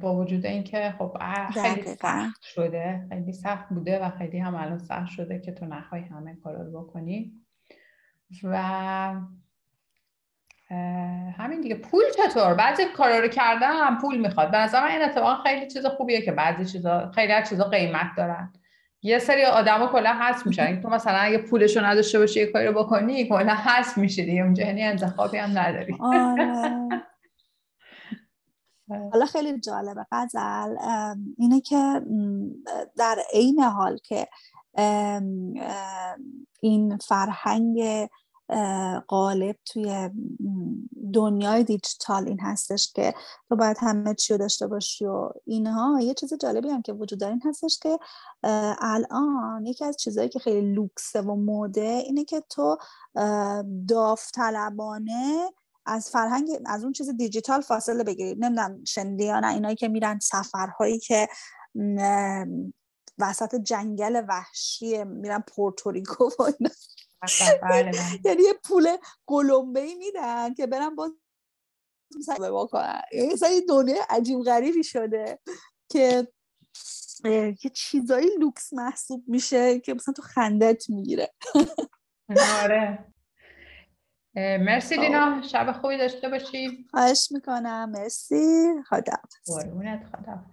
[0.00, 1.16] با وجود اینکه خب
[1.52, 3.06] خیلی سخت شده.
[3.08, 6.82] خیلی سخت بوده و خیلی هم الان سخت شده که تو نخوای همه کارا رو
[6.82, 7.32] بکنی.
[8.42, 9.14] و
[11.38, 11.74] همین دیگه.
[11.74, 14.50] پول چطور؟ بعضی کارا رو کردن هم پول می‌خواد.
[14.50, 18.06] به نظر من این اتفاقا خیلی چیز خوبیه که بعضی چیزا خیلی از چیزا قیمت
[18.16, 18.52] دارن.
[19.02, 20.80] یه سری آدما کلا هست میشن.
[20.80, 24.42] تو مثلا اگه پولشو نداشته باشی یه کاری رو بکنی کلا هست میشه دیگه.
[24.42, 25.96] اونجا یعنی انتخابی هم نداری.
[26.00, 26.88] آره.
[29.12, 30.06] حالا خیلی جالبه.
[30.12, 30.76] غزل
[31.38, 32.02] اینه که
[32.96, 34.28] در عین حال که
[36.60, 38.08] این فرهنگ
[39.08, 40.10] غالب توی
[41.14, 43.14] دنیای دیجیتال این هستش که
[43.48, 47.20] تو باید همه چی رو داشته باشی و اینها یه چیز جالبی هم که وجود
[47.20, 47.98] داره این هستش که
[48.80, 52.76] الان یکی از چیزهایی که خیلی لوکسه و موده اینه که تو
[53.88, 55.50] داوطلبانه
[55.86, 60.18] از فرهنگ از اون چیز دیجیتال فاصله بگیری نمی‌دونم شنیدی یا نه اینایی که میرن
[60.18, 61.28] سفرهایی که
[63.18, 66.50] وسط جنگل وحشی میرن پورتوریکو و.
[68.24, 68.96] یعنی یه پول
[69.26, 71.10] قلمبه ای میدن که برن با
[72.52, 73.00] بکنن.
[73.12, 75.38] یعنی مثلا یه دنیا عجیب غریبی شده
[75.90, 76.28] که
[77.64, 81.34] یه چیزایی لوکس محسوب میشه که مثلا تو خندت می‌گیره.
[82.62, 83.12] آره.
[84.36, 85.46] مرسی دینا خب.
[85.46, 86.86] شب خوبی داشته باشی.
[86.90, 87.90] خواهش می‌کنم.
[87.90, 88.66] مرسی.
[88.88, 89.16] خدا
[89.46, 90.44] قربونت خدا